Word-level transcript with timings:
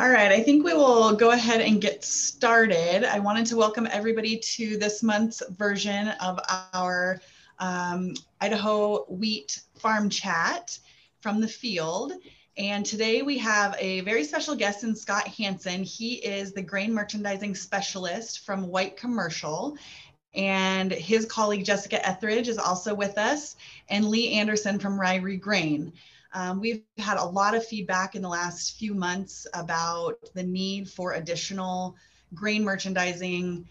All 0.00 0.08
right, 0.08 0.32
I 0.32 0.42
think 0.42 0.64
we 0.64 0.72
will 0.72 1.12
go 1.12 1.32
ahead 1.32 1.60
and 1.60 1.78
get 1.78 2.02
started. 2.02 3.04
I 3.04 3.18
wanted 3.18 3.44
to 3.48 3.56
welcome 3.58 3.86
everybody 3.92 4.38
to 4.38 4.78
this 4.78 5.02
month's 5.02 5.42
version 5.58 6.08
of 6.22 6.40
our 6.72 7.20
um, 7.58 8.14
Idaho 8.40 9.04
Wheat 9.10 9.60
Farm 9.74 10.08
Chat 10.08 10.78
from 11.20 11.38
the 11.42 11.46
field. 11.46 12.14
And 12.56 12.86
today 12.86 13.20
we 13.20 13.36
have 13.38 13.76
a 13.78 14.00
very 14.00 14.24
special 14.24 14.56
guest 14.56 14.84
in 14.84 14.96
Scott 14.96 15.28
Hanson. 15.28 15.82
He 15.82 16.14
is 16.14 16.54
the 16.54 16.62
grain 16.62 16.94
merchandising 16.94 17.54
specialist 17.54 18.46
from 18.46 18.68
White 18.68 18.96
Commercial. 18.96 19.76
And 20.34 20.90
his 20.90 21.26
colleague 21.26 21.66
Jessica 21.66 22.08
Etheridge 22.08 22.48
is 22.48 22.56
also 22.56 22.94
with 22.94 23.18
us, 23.18 23.56
and 23.90 24.08
Lee 24.08 24.32
Anderson 24.32 24.78
from 24.78 24.98
Ririe 24.98 25.38
Grain. 25.38 25.92
Um, 26.32 26.60
we've 26.60 26.82
had 26.98 27.16
a 27.16 27.24
lot 27.24 27.54
of 27.54 27.66
feedback 27.66 28.14
in 28.14 28.22
the 28.22 28.28
last 28.28 28.78
few 28.78 28.94
months 28.94 29.46
about 29.54 30.18
the 30.34 30.42
need 30.42 30.88
for 30.88 31.14
additional 31.14 31.96
grain 32.34 32.62
merchandising 32.62 33.66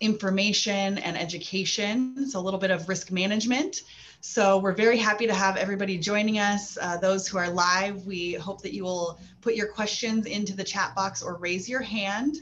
information 0.00 0.98
and 0.98 1.18
education. 1.18 2.28
So 2.30 2.38
a 2.38 2.42
little 2.42 2.60
bit 2.60 2.70
of 2.70 2.88
risk 2.88 3.10
management. 3.10 3.82
So 4.20 4.58
we're 4.58 4.74
very 4.74 4.96
happy 4.96 5.26
to 5.26 5.34
have 5.34 5.56
everybody 5.56 5.98
joining 5.98 6.38
us. 6.38 6.78
Uh, 6.80 6.96
those 6.98 7.26
who 7.26 7.38
are 7.38 7.50
live, 7.50 8.06
we 8.06 8.34
hope 8.34 8.62
that 8.62 8.74
you 8.74 8.84
will 8.84 9.18
put 9.40 9.54
your 9.54 9.68
questions 9.68 10.26
into 10.26 10.54
the 10.54 10.64
chat 10.64 10.94
box 10.94 11.22
or 11.22 11.36
raise 11.36 11.68
your 11.68 11.82
hand 11.82 12.36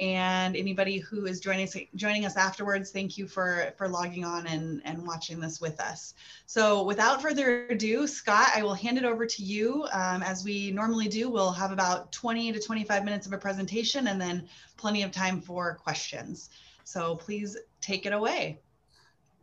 and 0.00 0.56
anybody 0.56 0.98
who 0.98 1.26
is 1.26 1.40
joining 1.40 1.64
us, 1.64 1.76
joining 1.94 2.24
us 2.24 2.36
afterwards, 2.36 2.90
thank 2.90 3.18
you 3.18 3.26
for, 3.26 3.72
for 3.76 3.88
logging 3.88 4.24
on 4.24 4.46
and, 4.46 4.80
and 4.84 5.06
watching 5.06 5.38
this 5.38 5.60
with 5.60 5.80
us. 5.80 6.14
So 6.46 6.82
without 6.82 7.20
further 7.20 7.66
ado, 7.66 8.06
Scott, 8.06 8.48
I 8.54 8.62
will 8.62 8.74
hand 8.74 8.98
it 8.98 9.04
over 9.04 9.26
to 9.26 9.42
you. 9.42 9.86
Um, 9.92 10.22
as 10.22 10.44
we 10.44 10.70
normally 10.70 11.08
do, 11.08 11.28
we'll 11.28 11.52
have 11.52 11.72
about 11.72 12.10
20 12.12 12.52
to 12.52 12.60
25 12.60 13.04
minutes 13.04 13.26
of 13.26 13.32
a 13.32 13.38
presentation 13.38 14.08
and 14.08 14.20
then 14.20 14.48
plenty 14.76 15.02
of 15.02 15.12
time 15.12 15.40
for 15.40 15.74
questions. 15.74 16.50
So 16.84 17.16
please 17.16 17.56
take 17.80 18.06
it 18.06 18.12
away. 18.12 18.60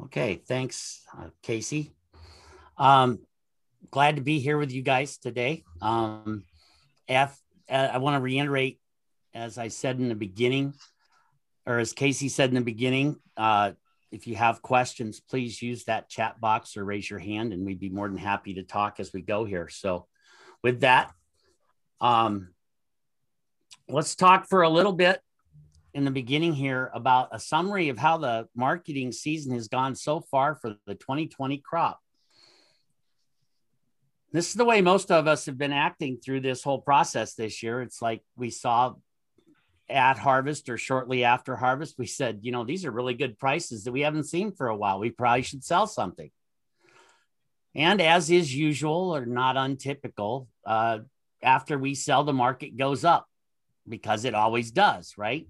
Okay, 0.01 0.35
thanks, 0.47 1.01
uh, 1.17 1.27
Casey. 1.41 1.93
Um, 2.77 3.19
glad 3.91 4.15
to 4.15 4.21
be 4.21 4.39
here 4.39 4.57
with 4.57 4.71
you 4.71 4.81
guys 4.81 5.17
today. 5.17 5.63
Um, 5.81 6.45
F, 7.07 7.39
uh, 7.69 7.89
I 7.93 7.97
want 7.97 8.15
to 8.15 8.21
reiterate 8.21 8.79
as 9.33 9.57
I 9.57 9.67
said 9.67 9.99
in 9.99 10.09
the 10.09 10.15
beginning, 10.15 10.73
or 11.65 11.79
as 11.79 11.93
Casey 11.93 12.29
said 12.29 12.49
in 12.49 12.55
the 12.55 12.61
beginning, 12.61 13.17
uh, 13.37 13.71
if 14.11 14.25
you 14.25 14.35
have 14.35 14.61
questions, 14.61 15.19
please 15.19 15.61
use 15.61 15.85
that 15.85 16.09
chat 16.09 16.41
box 16.41 16.75
or 16.75 16.83
raise 16.83 17.09
your 17.09 17.19
hand, 17.19 17.53
and 17.53 17.65
we'd 17.65 17.79
be 17.79 17.89
more 17.89 18.07
than 18.07 18.17
happy 18.17 18.55
to 18.55 18.63
talk 18.63 18.99
as 18.99 19.13
we 19.13 19.21
go 19.21 19.45
here. 19.45 19.69
So, 19.69 20.07
with 20.63 20.81
that, 20.81 21.11
um, 22.01 22.49
let's 23.87 24.15
talk 24.15 24.47
for 24.47 24.63
a 24.63 24.69
little 24.69 24.93
bit 24.93 25.21
in 25.93 26.05
the 26.05 26.11
beginning 26.11 26.53
here 26.53 26.91
about 26.93 27.29
a 27.31 27.39
summary 27.39 27.89
of 27.89 27.97
how 27.97 28.17
the 28.17 28.47
marketing 28.55 29.11
season 29.11 29.53
has 29.53 29.67
gone 29.67 29.95
so 29.95 30.19
far 30.19 30.55
for 30.55 30.75
the 30.85 30.95
2020 30.95 31.57
crop. 31.59 31.99
This 34.31 34.49
is 34.49 34.53
the 34.53 34.65
way 34.65 34.81
most 34.81 35.11
of 35.11 35.27
us 35.27 35.47
have 35.47 35.57
been 35.57 35.73
acting 35.73 36.17
through 36.17 36.41
this 36.41 36.63
whole 36.63 36.79
process 36.79 37.33
this 37.33 37.63
year. 37.63 37.81
It's 37.81 38.01
like 38.01 38.21
we 38.35 38.51
saw 38.51 38.93
at 39.89 40.17
harvest 40.17 40.69
or 40.69 40.77
shortly 40.77 41.23
after 41.23 41.55
harvest, 41.55 41.95
we 41.97 42.05
said, 42.05 42.39
you 42.41 42.51
know, 42.51 42.63
these 42.63 42.85
are 42.85 42.91
really 42.91 43.13
good 43.13 43.39
prices 43.39 43.83
that 43.83 43.91
we 43.91 44.01
haven't 44.01 44.23
seen 44.25 44.51
for 44.51 44.67
a 44.67 44.75
while. 44.75 44.99
We 44.99 45.09
probably 45.09 45.41
should 45.41 45.63
sell 45.63 45.87
something. 45.87 46.29
And 47.75 48.01
as 48.01 48.29
is 48.29 48.53
usual 48.53 49.15
or 49.15 49.25
not 49.25 49.57
untypical, 49.57 50.47
uh, 50.65 50.99
after 51.41 51.77
we 51.77 51.95
sell, 51.95 52.23
the 52.23 52.33
market 52.33 52.77
goes 52.77 53.05
up 53.05 53.27
because 53.87 54.25
it 54.25 54.33
always 54.33 54.71
does, 54.71 55.13
right? 55.17 55.47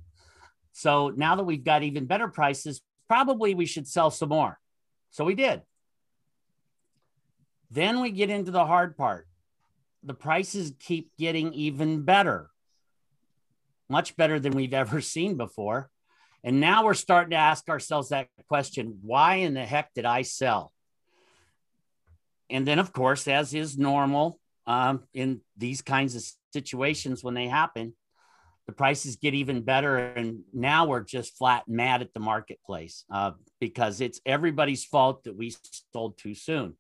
So 0.72 1.10
now 1.16 1.36
that 1.36 1.44
we've 1.44 1.64
got 1.64 1.84
even 1.84 2.06
better 2.06 2.28
prices, 2.28 2.82
probably 3.08 3.56
we 3.56 3.66
should 3.66 3.88
sell 3.88 4.11
some 4.11 4.30
more. 4.30 4.60
So 5.11 5.26
we 5.26 5.36
did. 5.36 5.61
Then 7.71 8.02
we 8.02 8.11
get 8.11 8.30
into 8.30 8.52
the 8.52 8.66
hard 8.66 8.98
part. 8.98 9.27
The 10.04 10.14
prices 10.14 10.73
keep 10.80 11.11
getting 11.17 11.54
even 11.54 12.04
better 12.04 12.50
much 13.89 14.16
better 14.16 14.39
than 14.39 14.54
we've 14.54 14.73
ever 14.73 15.02
seen 15.16 15.36
before. 15.36 15.89
And 16.44 16.61
now 16.61 16.86
we're 16.86 16.94
starting 16.94 17.32
to 17.32 17.36
ask 17.36 17.67
ourselves 17.70 18.10
that 18.10 18.27
question 18.48 19.00
why 19.02 19.36
in 19.36 19.54
the 19.54 19.66
heck 19.66 19.94
did 19.94 20.05
I 20.05 20.22
sell? 20.22 20.72
And 22.50 22.66
then, 22.66 22.80
of 22.80 22.94
course, 22.94 23.27
as 23.27 23.54
is 23.54 23.77
normal 23.77 24.39
um, 24.66 25.04
in 25.14 25.42
these 25.58 25.82
kinds 25.82 26.16
of 26.16 26.23
situations 26.54 27.23
when 27.23 27.33
they 27.33 27.48
happen, 27.48 27.94
the 28.66 28.73
prices 28.73 29.17
get 29.17 29.33
even 29.33 29.61
better. 29.61 29.98
And 29.98 30.42
now 30.54 30.88
we're 30.88 31.04
just 31.04 31.38
flat 31.38 31.67
mad 31.67 32.02
at 32.02 32.14
the 32.14 32.20
marketplace 32.20 33.04
uh, 33.11 33.32
because 33.60 34.02
it's 34.02 34.21
everybody's 34.26 34.86
fault 34.86 35.26
that 35.26 35.36
we 35.36 35.54
sold 35.94 36.17
too 36.17 36.33
soon. 36.33 36.76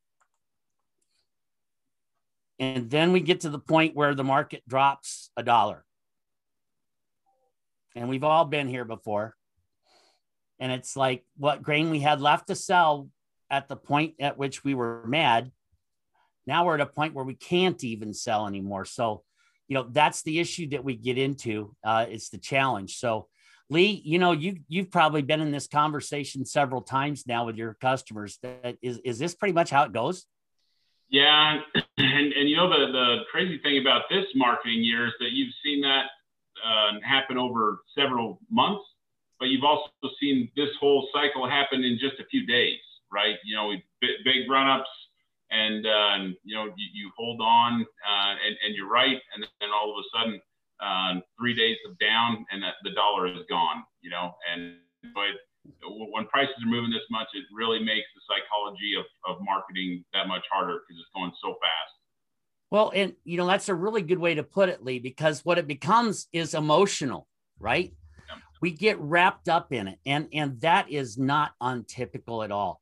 And 2.59 2.89
then 2.89 3.11
we 3.11 3.21
get 3.21 3.41
to 3.41 3.49
the 3.49 3.59
point 3.59 3.95
where 3.95 4.13
the 4.15 4.23
market 4.23 4.63
drops 4.67 5.31
a 5.37 5.43
dollar 5.43 5.85
and 7.99 8.07
we've 8.07 8.23
all 8.23 8.45
been 8.45 8.69
here 8.69 8.85
before. 8.85 9.35
And 10.57 10.71
it's 10.71 10.95
like 10.95 11.25
what 11.37 11.61
grain 11.61 11.89
we 11.89 11.99
had 11.99 12.21
left 12.21 12.47
to 12.47 12.55
sell 12.55 13.09
at 13.51 13.67
the 13.67 13.75
point 13.75 14.15
at 14.21 14.37
which 14.37 14.63
we 14.63 14.73
were 14.73 15.05
mad. 15.05 15.51
Now 16.47 16.65
we're 16.65 16.75
at 16.75 16.81
a 16.81 16.85
point 16.85 17.13
where 17.13 17.25
we 17.25 17.35
can't 17.35 17.83
even 17.83 18.13
sell 18.13 18.47
anymore. 18.47 18.85
So, 18.85 19.23
you 19.67 19.75
know, 19.75 19.85
that's 19.91 20.23
the 20.23 20.39
issue 20.39 20.69
that 20.69 20.83
we 20.83 20.95
get 20.95 21.17
into. 21.17 21.75
Uh, 21.83 22.05
it's 22.09 22.29
the 22.29 22.37
challenge. 22.37 22.97
So, 22.97 23.27
Lee, 23.69 24.01
you 24.03 24.17
know, 24.17 24.31
you 24.31 24.59
you've 24.67 24.89
probably 24.89 25.21
been 25.21 25.41
in 25.41 25.51
this 25.51 25.67
conversation 25.67 26.45
several 26.45 26.81
times 26.81 27.27
now 27.27 27.45
with 27.45 27.57
your 27.57 27.75
customers. 27.75 28.39
That 28.41 28.77
is 28.81 28.97
is 28.99 29.19
this 29.19 29.35
pretty 29.35 29.53
much 29.53 29.69
how 29.69 29.83
it 29.83 29.91
goes? 29.91 30.25
Yeah, 31.09 31.59
and 31.97 32.33
and 32.33 32.49
you 32.49 32.55
know 32.55 32.69
the 32.69 32.91
the 32.91 33.17
crazy 33.31 33.59
thing 33.59 33.79
about 33.79 34.03
this 34.09 34.25
marketing 34.35 34.83
year 34.83 35.05
is 35.07 35.13
that 35.19 35.31
you've 35.33 35.53
seen 35.63 35.81
that 35.81 36.05
uh, 36.65 36.99
happen 37.03 37.37
over 37.37 37.79
several 37.97 38.39
months, 38.49 38.83
but 39.39 39.49
you've 39.49 39.63
also 39.63 39.89
seen 40.19 40.49
this 40.55 40.69
whole 40.79 41.07
cycle 41.13 41.47
happen 41.49 41.83
in 41.83 41.97
just 41.99 42.19
a 42.19 42.25
few 42.25 42.45
days, 42.45 42.79
right? 43.11 43.35
You 43.43 43.55
know, 43.55 43.71
big, 44.01 44.49
run 44.49 44.69
ups, 44.69 44.89
and 45.51 45.85
uh, 45.85 46.35
you 46.43 46.55
know 46.55 46.65
you, 46.65 46.87
you 46.93 47.11
hold 47.17 47.41
on, 47.41 47.81
uh, 47.81 48.33
and, 48.45 48.55
and 48.65 48.75
you're 48.75 48.89
right, 48.89 49.17
and 49.33 49.45
then 49.59 49.69
all 49.73 49.91
of 49.91 50.03
a 50.03 50.07
sudden, 50.17 50.41
uh, 50.79 51.21
three 51.39 51.55
days 51.55 51.77
of 51.89 51.97
down, 51.99 52.45
and 52.51 52.63
the 52.83 52.91
dollar 52.91 53.27
is 53.27 53.45
gone. 53.49 53.83
You 54.01 54.11
know, 54.11 54.35
and 54.51 54.75
but 55.13 55.39
when 56.11 56.25
prices 56.27 56.55
are 56.63 56.69
moving 56.69 56.91
this 56.91 57.05
much, 57.11 57.27
it 57.33 57.43
really 57.53 57.79
makes 57.79 58.07
the 58.15 58.21
psychology 58.27 58.95
of, 58.97 59.05
of 59.27 59.41
marketing 59.43 60.03
that 60.13 60.27
much 60.27 60.43
harder 60.51 60.81
because 60.83 60.99
it's 60.99 61.13
going 61.13 61.31
so 61.41 61.55
fast. 61.61 61.98
Well, 62.71 62.91
and 62.93 63.13
you 63.23 63.37
know, 63.37 63.47
that's 63.47 63.69
a 63.69 63.75
really 63.75 64.01
good 64.01 64.19
way 64.19 64.35
to 64.35 64.43
put 64.43 64.69
it, 64.69 64.83
Lee, 64.83 64.99
because 64.99 65.43
what 65.43 65.57
it 65.57 65.67
becomes 65.67 66.27
is 66.31 66.53
emotional, 66.53 67.27
right? 67.59 67.93
Yeah. 68.27 68.35
We 68.61 68.71
get 68.71 68.99
wrapped 68.99 69.49
up 69.49 69.73
in 69.73 69.87
it. 69.87 69.99
And 70.05 70.27
and 70.33 70.61
that 70.61 70.91
is 70.91 71.17
not 71.17 71.51
untypical 71.61 72.43
at 72.43 72.51
all. 72.51 72.81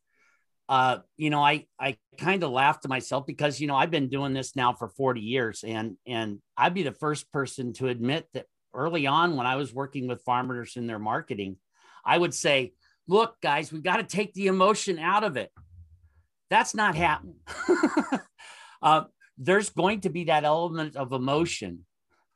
Uh, 0.68 1.00
you 1.16 1.30
know, 1.30 1.42
I 1.42 1.66
I 1.80 1.98
kind 2.18 2.44
of 2.44 2.52
laugh 2.52 2.82
to 2.82 2.90
myself 2.90 3.26
because 3.26 3.62
you 3.62 3.68
know 3.68 3.76
I've 3.76 3.92
been 3.92 4.10
doing 4.10 4.34
this 4.34 4.56
now 4.56 4.74
for 4.74 4.90
40 4.90 5.22
years, 5.22 5.64
and 5.66 5.96
and 6.06 6.40
I'd 6.58 6.74
be 6.74 6.84
the 6.84 6.92
first 6.92 7.32
person 7.32 7.72
to 7.74 7.88
admit 7.88 8.28
that 8.34 8.46
early 8.74 9.08
on 9.08 9.38
when 9.38 9.48
I 9.48 9.56
was 9.56 9.74
working 9.74 10.08
with 10.08 10.22
farmers 10.24 10.76
in 10.76 10.88
their 10.88 11.00
marketing, 11.00 11.58
I 12.06 12.18
would 12.18 12.34
say, 12.34 12.74
look, 13.08 13.40
guys, 13.42 13.72
we've 13.72 13.84
got 13.84 13.98
to 13.98 14.04
take 14.04 14.34
the 14.34 14.48
emotion 14.48 15.00
out 15.00 15.24
of 15.24 15.38
it. 15.38 15.52
That's 16.50 16.76
not 16.76 16.96
happening. 16.96 17.40
uh, 18.82 19.06
there's 19.38 19.70
going 19.70 20.02
to 20.02 20.10
be 20.10 20.26
that 20.26 20.44
element 20.44 20.96
of 20.96 21.12
emotion 21.12 21.86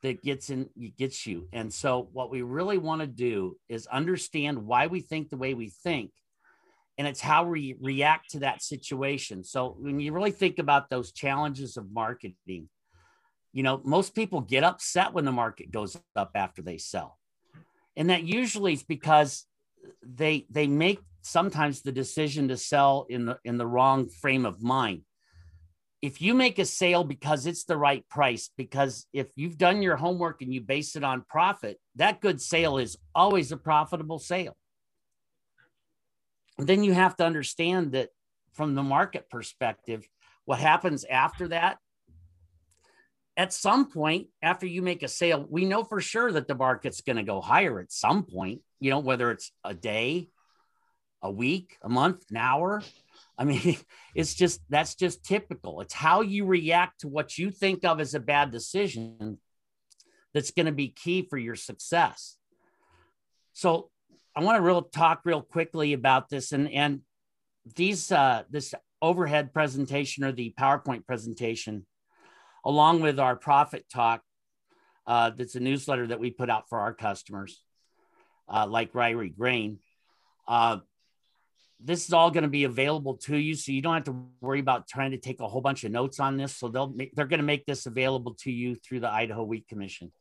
that 0.02 0.22
gets 0.22 0.50
in 0.50 0.68
gets 0.98 1.26
you. 1.26 1.48
And 1.52 1.72
so 1.72 2.08
what 2.12 2.30
we 2.30 2.42
really 2.42 2.78
want 2.78 3.00
to 3.00 3.06
do 3.06 3.56
is 3.68 3.86
understand 3.86 4.66
why 4.66 4.88
we 4.88 5.00
think 5.00 5.30
the 5.30 5.36
way 5.36 5.54
we 5.54 5.68
think 5.68 6.10
and 6.98 7.06
it's 7.08 7.20
how 7.20 7.44
we 7.44 7.76
react 7.80 8.30
to 8.30 8.40
that 8.40 8.62
situation. 8.62 9.44
So 9.44 9.76
when 9.78 9.98
you 9.98 10.12
really 10.12 10.30
think 10.30 10.58
about 10.58 10.90
those 10.90 11.12
challenges 11.12 11.76
of 11.76 11.90
marketing 11.92 12.68
you 13.52 13.62
know 13.62 13.80
most 13.84 14.14
people 14.14 14.40
get 14.40 14.64
upset 14.64 15.12
when 15.12 15.24
the 15.24 15.32
market 15.32 15.70
goes 15.70 15.96
up 16.16 16.30
after 16.34 16.62
they 16.62 16.78
sell. 16.78 17.18
And 17.96 18.10
that 18.10 18.24
usually 18.24 18.72
is 18.72 18.82
because 18.82 19.46
they 20.02 20.46
they 20.50 20.66
make 20.66 21.00
sometimes 21.20 21.82
the 21.82 21.92
decision 21.92 22.48
to 22.48 22.56
sell 22.56 23.06
in 23.08 23.26
the 23.26 23.38
in 23.44 23.58
the 23.58 23.66
wrong 23.66 24.08
frame 24.08 24.46
of 24.46 24.62
mind 24.62 25.02
if 26.02 26.20
you 26.20 26.34
make 26.34 26.58
a 26.58 26.64
sale 26.64 27.04
because 27.04 27.46
it's 27.46 27.64
the 27.64 27.76
right 27.76 28.06
price, 28.08 28.50
because 28.56 29.06
if 29.12 29.28
you've 29.36 29.56
done 29.56 29.82
your 29.82 29.96
homework 29.96 30.42
and 30.42 30.52
you 30.52 30.60
base 30.60 30.96
it 30.96 31.04
on 31.04 31.24
profit, 31.28 31.78
that 31.94 32.20
good 32.20 32.40
sale 32.40 32.78
is 32.78 32.98
always 33.14 33.52
a 33.52 33.56
profitable 33.56 34.18
sale. 34.18 34.56
And 36.58 36.66
then 36.66 36.82
you 36.82 36.92
have 36.92 37.16
to 37.16 37.24
understand 37.24 37.92
that 37.92 38.10
from 38.52 38.74
the 38.74 38.82
market 38.82 39.30
perspective, 39.30 40.06
what 40.44 40.58
happens 40.58 41.04
after 41.04 41.48
that 41.48 41.78
at 43.36 43.52
some 43.52 43.90
point 43.90 44.28
after 44.42 44.66
you 44.66 44.82
make 44.82 45.02
a 45.02 45.08
sale, 45.08 45.46
we 45.48 45.64
know 45.64 45.84
for 45.84 46.00
sure 46.00 46.30
that 46.32 46.48
the 46.48 46.54
market's 46.54 47.00
going 47.00 47.16
to 47.16 47.22
go 47.22 47.40
higher 47.40 47.80
at 47.80 47.92
some 47.92 48.24
point, 48.24 48.60
you 48.80 48.90
know, 48.90 48.98
whether 48.98 49.30
it's 49.30 49.52
a 49.64 49.72
day, 49.72 50.28
a 51.22 51.30
week, 51.30 51.78
a 51.82 51.88
month, 51.88 52.24
an 52.30 52.36
hour. 52.36 52.82
I 53.38 53.44
mean, 53.44 53.76
it's 54.14 54.34
just 54.34 54.60
that's 54.68 54.94
just 54.94 55.24
typical. 55.24 55.80
It's 55.80 55.94
how 55.94 56.20
you 56.20 56.44
react 56.44 57.00
to 57.00 57.08
what 57.08 57.38
you 57.38 57.50
think 57.50 57.84
of 57.84 58.00
as 58.00 58.14
a 58.14 58.20
bad 58.20 58.50
decision 58.50 59.38
that's 60.34 60.50
going 60.50 60.66
to 60.66 60.72
be 60.72 60.88
key 60.88 61.26
for 61.28 61.36
your 61.36 61.56
success. 61.56 62.36
So 63.52 63.90
I 64.34 64.42
want 64.42 64.56
to 64.56 64.62
real 64.62 64.82
talk 64.82 65.22
real 65.24 65.42
quickly 65.42 65.92
about 65.92 66.28
this 66.28 66.52
and 66.52 66.70
and 66.70 67.00
these 67.76 68.10
uh, 68.10 68.44
this 68.50 68.74
overhead 69.00 69.52
presentation 69.52 70.24
or 70.24 70.32
the 70.32 70.54
PowerPoint 70.58 71.06
presentation, 71.06 71.86
along 72.64 73.00
with 73.00 73.18
our 73.18 73.36
profit 73.36 73.84
talk. 73.92 74.22
Uh, 75.06 75.30
that's 75.30 75.56
a 75.56 75.60
newsletter 75.60 76.06
that 76.06 76.20
we 76.20 76.30
put 76.30 76.48
out 76.48 76.68
for 76.68 76.78
our 76.78 76.94
customers, 76.94 77.60
uh, 78.48 78.66
like 78.68 78.92
Ririe 78.92 79.36
Grain. 79.36 79.80
Uh, 80.46 80.78
this 81.84 82.06
is 82.06 82.12
all 82.12 82.30
going 82.30 82.42
to 82.42 82.48
be 82.48 82.64
available 82.64 83.16
to 83.16 83.36
you, 83.36 83.54
so 83.54 83.72
you 83.72 83.82
don't 83.82 83.94
have 83.94 84.04
to 84.04 84.24
worry 84.40 84.60
about 84.60 84.86
trying 84.88 85.10
to 85.12 85.18
take 85.18 85.40
a 85.40 85.48
whole 85.48 85.60
bunch 85.60 85.84
of 85.84 85.90
notes 85.92 86.20
on 86.20 86.36
this. 86.36 86.56
So 86.56 86.68
they'll 86.68 86.94
they're 87.14 87.26
going 87.26 87.40
to 87.40 87.46
make 87.46 87.66
this 87.66 87.86
available 87.86 88.34
to 88.40 88.50
you 88.50 88.76
through 88.76 89.00
the 89.00 89.12
Idaho 89.12 89.42
Wheat 89.42 89.66
Commission. 89.68 90.12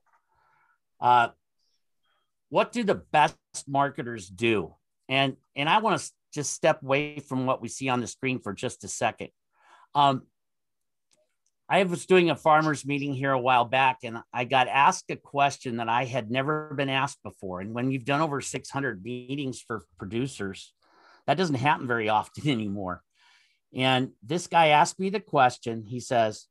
Uh, 1.00 1.30
what 2.50 2.72
do 2.72 2.84
the 2.84 2.96
best 2.96 3.38
marketers 3.68 4.28
do? 4.28 4.76
And 5.08 5.38
and 5.56 5.70
I 5.70 5.80
want 5.80 6.00
to 6.00 6.12
just 6.34 6.54
step 6.54 6.82
away 6.82 7.20
from 7.20 7.46
what 7.46 7.62
we 7.62 7.68
see 7.68 7.90
on 7.90 8.02
the 8.02 8.08
screen 8.08 8.40
for 8.40 8.54
just 8.54 8.84
a 8.84 8.88
second. 8.88 9.30
Um, 9.94 10.24
I 11.72 11.84
was 11.84 12.06
doing 12.06 12.30
a 12.30 12.36
farmers 12.36 12.86
meeting 12.86 13.14
here 13.14 13.32
a 13.32 13.40
while 13.40 13.64
back, 13.64 14.00
and 14.04 14.18
I 14.34 14.44
got 14.44 14.68
asked 14.68 15.10
a 15.10 15.16
question 15.16 15.78
that 15.78 15.88
I 15.88 16.04
had 16.04 16.30
never 16.30 16.74
been 16.76 16.90
asked 16.90 17.24
before. 17.24 17.62
And 17.62 17.74
when 17.74 17.92
you've 17.92 18.04
done 18.04 18.20
over 18.20 18.42
600 18.42 19.02
meetings 19.02 19.62
for 19.62 19.86
producers, 19.98 20.74
that 21.28 21.38
doesn't 21.38 21.56
happen 21.56 21.88
very 21.88 22.10
often 22.10 22.48
anymore. 22.50 23.04
And 23.74 24.12
this 24.22 24.48
guy 24.48 24.68
asked 24.68 25.00
me 25.00 25.10
the 25.10 25.20
question. 25.20 25.86
He 25.86 26.00
says, 26.00 26.48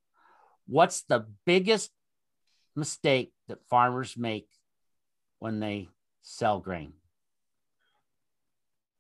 What's 0.67 1.02
the 1.02 1.26
biggest 1.44 1.90
mistake 2.76 3.32
that 3.49 3.67
farmers 3.69 4.17
make 4.17 4.49
when 5.40 5.61
they 5.61 5.88
sell 6.22 6.61
grain? 6.61 6.93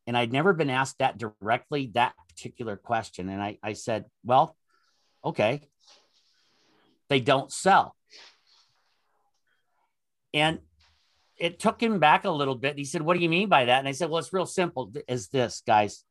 And 0.06 0.16
I'd 0.16 0.32
never 0.32 0.52
been 0.52 0.70
asked 0.70 0.98
that 0.98 1.18
directly, 1.18 1.92
that 1.94 2.14
particular 2.28 2.76
question. 2.76 3.28
And 3.28 3.40
I, 3.40 3.58
I 3.62 3.74
said, 3.74 4.06
well, 4.24 4.56
okay, 5.24 5.68
they 7.08 7.20
don't 7.20 7.52
sell. 7.52 7.94
And 10.34 10.58
it 11.40 11.58
took 11.58 11.82
him 11.82 11.98
back 11.98 12.24
a 12.24 12.30
little 12.30 12.54
bit. 12.54 12.76
He 12.76 12.84
said, 12.84 13.02
What 13.02 13.16
do 13.16 13.22
you 13.22 13.28
mean 13.28 13.48
by 13.48 13.64
that? 13.64 13.78
And 13.78 13.88
I 13.88 13.92
said, 13.92 14.10
Well, 14.10 14.18
it's 14.18 14.32
real 14.32 14.46
simple 14.46 14.92
as 15.08 15.28
this, 15.28 15.62
guys. 15.66 16.04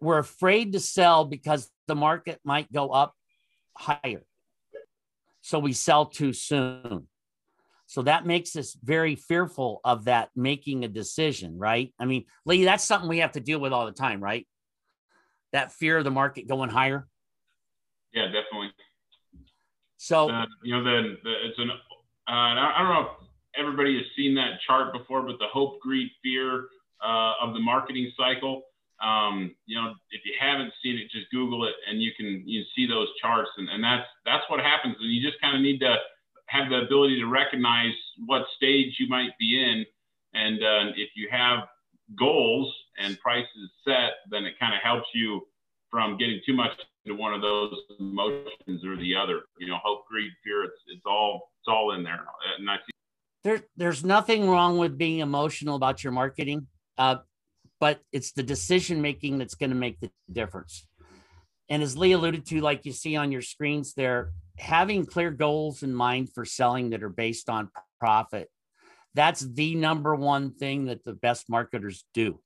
We're 0.00 0.18
afraid 0.18 0.74
to 0.74 0.80
sell 0.80 1.24
because 1.24 1.68
the 1.88 1.94
market 1.94 2.40
might 2.44 2.70
go 2.72 2.90
up 2.90 3.14
higher. 3.76 4.22
So 5.40 5.58
we 5.58 5.72
sell 5.72 6.06
too 6.06 6.32
soon. 6.32 7.08
So 7.86 8.02
that 8.02 8.24
makes 8.24 8.54
us 8.54 8.76
very 8.82 9.16
fearful 9.16 9.80
of 9.84 10.04
that 10.04 10.28
making 10.36 10.84
a 10.84 10.88
decision, 10.88 11.58
right? 11.58 11.92
I 11.98 12.04
mean, 12.04 12.26
Lee, 12.44 12.64
that's 12.64 12.84
something 12.84 13.08
we 13.08 13.18
have 13.18 13.32
to 13.32 13.40
deal 13.40 13.58
with 13.58 13.72
all 13.72 13.86
the 13.86 13.92
time, 13.92 14.22
right? 14.22 14.46
That 15.52 15.72
fear 15.72 15.98
of 15.98 16.04
the 16.04 16.10
market 16.10 16.46
going 16.46 16.70
higher. 16.70 17.08
Yeah, 18.12 18.26
definitely. 18.26 18.70
So 19.96 20.30
uh, 20.30 20.46
you 20.62 20.76
know, 20.76 20.84
then 20.84 21.16
the 21.24 21.32
it's 21.46 21.58
an 21.58 21.70
uh, 21.70 21.74
I 22.26 22.74
don't 22.78 22.88
know 22.88 23.10
everybody 23.56 23.96
has 23.96 24.06
seen 24.16 24.34
that 24.34 24.60
chart 24.66 24.92
before, 24.92 25.22
but 25.22 25.38
the 25.38 25.48
hope, 25.52 25.80
greed, 25.80 26.10
fear 26.22 26.66
uh, 27.04 27.32
of 27.42 27.54
the 27.54 27.60
marketing 27.60 28.10
cycle. 28.16 28.62
Um, 29.02 29.54
you 29.66 29.80
know, 29.80 29.94
if 30.10 30.20
you 30.24 30.34
haven't 30.38 30.72
seen 30.82 30.96
it, 30.96 31.10
just 31.10 31.30
Google 31.30 31.66
it, 31.66 31.74
and 31.88 32.02
you 32.02 32.12
can 32.16 32.42
you 32.46 32.62
see 32.76 32.86
those 32.86 33.08
charts, 33.20 33.50
and, 33.56 33.68
and 33.68 33.82
that's 33.82 34.06
that's 34.26 34.44
what 34.48 34.60
happens. 34.60 34.96
And 35.00 35.10
you 35.10 35.22
just 35.22 35.40
kind 35.40 35.56
of 35.56 35.62
need 35.62 35.78
to 35.80 35.96
have 36.46 36.68
the 36.68 36.82
ability 36.82 37.18
to 37.20 37.26
recognize 37.26 37.94
what 38.26 38.42
stage 38.56 38.96
you 38.98 39.08
might 39.08 39.30
be 39.38 39.62
in. 39.62 39.86
And 40.34 40.62
uh, 40.62 40.92
if 40.96 41.10
you 41.16 41.28
have 41.30 41.60
goals 42.18 42.74
and 42.98 43.18
prices 43.20 43.70
set, 43.84 44.20
then 44.30 44.44
it 44.44 44.58
kind 44.60 44.74
of 44.74 44.80
helps 44.82 45.08
you 45.14 45.46
from 45.90 46.18
getting 46.18 46.40
too 46.44 46.54
much 46.54 46.72
into 47.04 47.18
one 47.18 47.32
of 47.32 47.40
those 47.40 47.74
emotions 47.98 48.84
or 48.84 48.96
the 48.96 49.14
other. 49.16 49.42
You 49.58 49.68
know, 49.68 49.78
hope, 49.82 50.06
greed, 50.08 50.30
fear. 50.44 50.64
It's 50.64 50.80
it's 50.88 51.06
all 51.06 51.52
it's 51.62 51.68
all 51.68 51.92
in 51.92 52.02
there. 52.02 52.24
And 52.58 52.68
I. 52.68 52.76
There, 53.44 53.62
there's 53.76 54.04
nothing 54.04 54.48
wrong 54.48 54.78
with 54.78 54.98
being 54.98 55.20
emotional 55.20 55.76
about 55.76 56.04
your 56.04 56.12
marketing, 56.12 56.66
uh, 56.98 57.16
but 57.78 58.00
it's 58.12 58.32
the 58.32 58.42
decision 58.42 59.00
making 59.00 59.38
that's 59.38 59.54
going 59.54 59.70
to 59.70 59.76
make 59.76 59.98
the 60.00 60.10
difference. 60.30 60.86
And 61.68 61.82
as 61.82 61.96
Lee 61.96 62.12
alluded 62.12 62.46
to, 62.46 62.60
like 62.60 62.84
you 62.84 62.92
see 62.92 63.16
on 63.16 63.32
your 63.32 63.42
screens 63.42 63.94
there, 63.94 64.32
having 64.58 65.06
clear 65.06 65.30
goals 65.30 65.82
in 65.82 65.94
mind 65.94 66.30
for 66.34 66.44
selling 66.44 66.90
that 66.90 67.02
are 67.02 67.08
based 67.08 67.48
on 67.48 67.70
profit 67.98 68.50
that's 69.14 69.40
the 69.40 69.74
number 69.74 70.14
one 70.14 70.52
thing 70.52 70.86
that 70.86 71.04
the 71.04 71.12
best 71.12 71.48
marketers 71.48 72.04
do. 72.14 72.40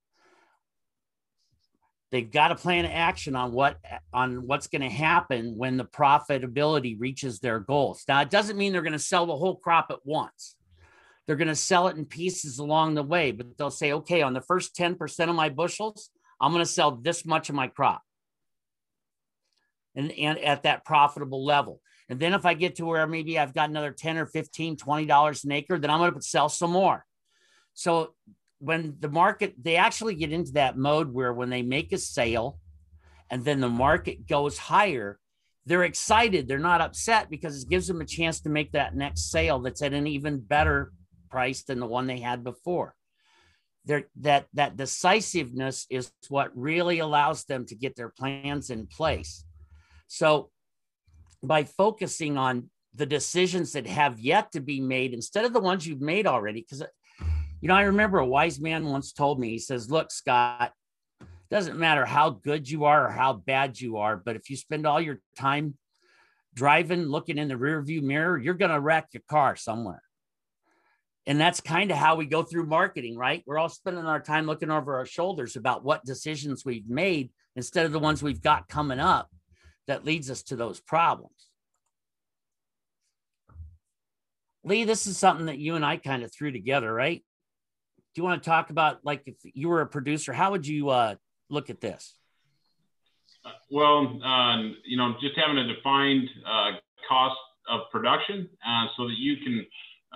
They've 2.11 2.31
got 2.31 2.53
a 2.53 2.57
plan 2.57 2.85
of 2.85 2.93
action 2.93 3.35
on 3.35 3.53
what 3.53 3.79
on 4.13 4.47
what's 4.47 4.69
going 4.69 4.83
to 4.83 4.89
happen 4.89 5.57
when 5.57 5.77
the 5.77 5.85
profitability 5.85 6.97
reaches 6.99 7.41
their 7.41 7.59
goals. 7.59 8.05
Now 8.07 8.21
it 8.21 8.31
doesn't 8.31 8.57
mean 8.57 8.73
they're 8.73 8.83
going 8.83 8.93
to 8.93 8.99
sell 9.01 9.27
the 9.27 9.37
whole 9.37 9.57
crop 9.57 9.87
at 9.91 9.99
once 10.05 10.55
they're 11.27 11.37
going 11.37 11.49
to 11.49 11.57
sell 11.57 11.89
it 11.89 11.97
in 11.97 12.05
pieces 12.05 12.59
along 12.59 12.95
the 12.95 13.03
way 13.03 13.33
but 13.33 13.57
they'll 13.57 13.71
say 13.71 13.93
okay 13.93 14.23
on 14.23 14.35
the 14.35 14.41
first 14.41 14.77
10% 14.77 15.29
of 15.29 15.35
my 15.35 15.49
bushels 15.49 16.11
i'm 16.41 16.53
going 16.53 16.65
to 16.65 16.71
sell 16.71 16.93
this 16.93 17.25
much 17.25 17.49
of 17.49 17.55
my 17.55 17.69
crop 17.69 18.03
and, 19.95 20.11
and 20.13 20.39
at 20.39 20.63
that 20.65 20.85
profitable 20.85 21.45
level 21.45 21.81
and 22.09 22.21
then 22.21 22.35
if 22.35 22.45
I 22.45 22.55
get 22.55 22.77
to 22.77 22.85
where 22.85 23.07
maybe 23.07 23.39
I've 23.39 23.55
got 23.55 23.71
another 23.71 23.91
10 23.91 24.19
or 24.19 24.27
15, 24.27 24.77
20 24.77 25.07
dollars 25.07 25.45
an 25.45 25.53
acre, 25.53 25.79
then 25.79 25.91
I'm 25.91 26.01
going 26.01 26.15
to 26.15 26.23
sell 26.23 26.49
some 26.49 26.71
more. 26.71 27.05
So 27.73 28.15
when 28.59 28.97
the 29.01 29.09
market, 29.09 29.55
they 29.61 29.77
actually 29.77 30.15
get 30.15 30.33
into 30.33 30.53
that 30.53 30.77
mode 30.77 31.13
where 31.13 31.33
when 31.33 31.51
they 31.51 31.63
make 31.63 31.93
a 31.93 31.99
sale 31.99 32.59
and 33.31 33.45
then 33.45 33.61
the 33.61 33.69
market 33.69 34.27
goes 34.27 34.59
higher, 34.59 35.19
they're 35.67 35.85
excited. 35.85 36.47
They're 36.47 36.59
not 36.59 36.83
upset 36.83 37.31
because 37.31 37.63
it 37.63 37.71
gives 37.71 37.87
them 37.87 38.03
a 38.03 38.07
chance 38.07 38.41
to 38.43 38.51
make 38.51 38.73
that 38.73 38.95
next 38.95 39.31
sale 39.31 39.59
that's 39.61 39.83
at 39.83 39.95
an 39.95 40.07
even 40.07 40.41
better 40.41 40.93
price 41.35 41.65
than 41.65 41.81
the 41.81 41.87
one 41.87 42.07
they 42.07 42.21
had 42.21 42.45
before. 42.45 42.95
They're, 43.85 44.07
that 44.21 44.47
that 44.55 44.77
decisiveness 44.77 45.87
is 45.91 46.13
what 46.29 46.57
really 46.57 47.01
allows 47.01 47.45
them 47.45 47.67
to 47.67 47.75
get 47.75 47.97
their 47.97 48.09
plans 48.09 48.71
in 48.71 48.87
place. 48.87 49.45
So 50.07 50.51
by 51.43 51.65
focusing 51.65 52.39
on 52.39 52.71
the 52.95 53.07
decisions 53.07 53.73
that 53.73 53.87
have 53.89 54.21
yet 54.21 54.53
to 54.53 54.61
be 54.61 54.81
made 54.81 55.13
instead 55.13 55.45
of 55.45 55.53
the 55.53 55.61
ones 55.61 55.85
you've 55.85 56.01
made 56.01 56.27
already. 56.29 56.61
Because, 56.61 56.85
you 57.61 57.69
know, 57.69 57.75
I 57.75 57.83
remember 57.83 58.19
a 58.21 58.27
wise 58.27 58.61
man 58.61 58.87
once 58.87 59.13
told 59.13 59.41
me, 59.41 59.51
he 59.51 59.59
says, 59.59 59.91
Look, 59.91 60.13
Scott, 60.13 60.73
doesn't 61.51 61.79
matter 61.79 62.05
how 62.05 62.31
good 62.31 62.71
you 62.71 62.85
are 62.85 63.09
or 63.09 63.11
how 63.11 63.33
bad 63.33 63.81
you 63.81 63.97
are, 63.97 64.17
but 64.17 64.37
if 64.37 64.49
you 64.49 64.57
spend 64.57 64.87
all 64.87 65.01
your 65.01 65.19
time 65.37 65.75
driving, 66.55 67.07
looking 67.07 67.39
in 67.39 67.49
the 67.49 67.55
rearview 67.55 68.01
mirror, 68.01 68.39
you're 68.39 68.55
going 68.55 68.71
to 68.71 68.81
wreck 68.81 69.09
your 69.13 69.25
car 69.29 69.57
somewhere. 69.57 70.04
And 71.27 71.41
that's 71.41 71.61
kind 71.61 71.91
of 71.91 71.97
how 71.97 72.17
we 72.17 72.27
go 72.27 72.43
through 72.43 72.67
marketing, 72.67 73.17
right? 73.17 73.43
We're 73.47 73.59
all 73.59 73.71
spending 73.71 74.05
our 74.05 74.21
time 74.21 74.47
looking 74.47 74.71
over 74.71 74.99
our 74.99 75.07
shoulders 75.07 75.57
about 75.57 75.85
what 75.85 76.05
decisions 76.05 76.65
we've 76.65 76.89
made 76.89 77.31
instead 77.57 77.87
of 77.87 77.93
the 77.93 77.99
ones 77.99 78.23
we've 78.23 78.43
got 78.43 78.69
coming 78.69 79.01
up 79.01 79.31
that 79.87 80.05
leads 80.05 80.31
us 80.31 80.43
to 80.45 80.57
those 80.57 80.81
problems. 80.81 81.49
Lee, 84.65 84.85
this 84.85 85.07
is 85.07 85.19
something 85.19 85.47
that 85.47 85.59
you 85.59 85.77
and 85.77 85.85
I 85.85 85.97
kind 85.99 86.23
of 86.23 86.33
threw 86.33 86.51
together, 86.51 86.93
right? 86.93 87.23
Do 88.15 88.21
you 88.21 88.25
want 88.25 88.43
to 88.43 88.49
talk 88.49 88.71
about 88.71 89.01
like 89.05 89.23
if 89.27 89.37
you 89.43 89.69
were 89.69 89.81
a 89.81 89.87
producer, 89.87 90.33
how 90.33 90.53
would 90.53 90.67
you 90.67 90.89
uh, 90.91 91.17
look 91.51 91.69
at 91.69 91.81
this? 91.81 92.15
Well, 93.71 94.21
um, 94.25 94.77
you 94.87 94.97
know, 94.97 95.15
just 95.21 95.35
having 95.37 95.59
a 95.59 95.75
defined 95.75 96.29
uh, 96.47 96.71
cost 97.09 97.37
of 97.69 97.81
production 97.91 98.49
uh, 98.67 98.87
so 98.97 99.07
that 99.07 99.17
you 99.19 99.37
can 99.39 99.67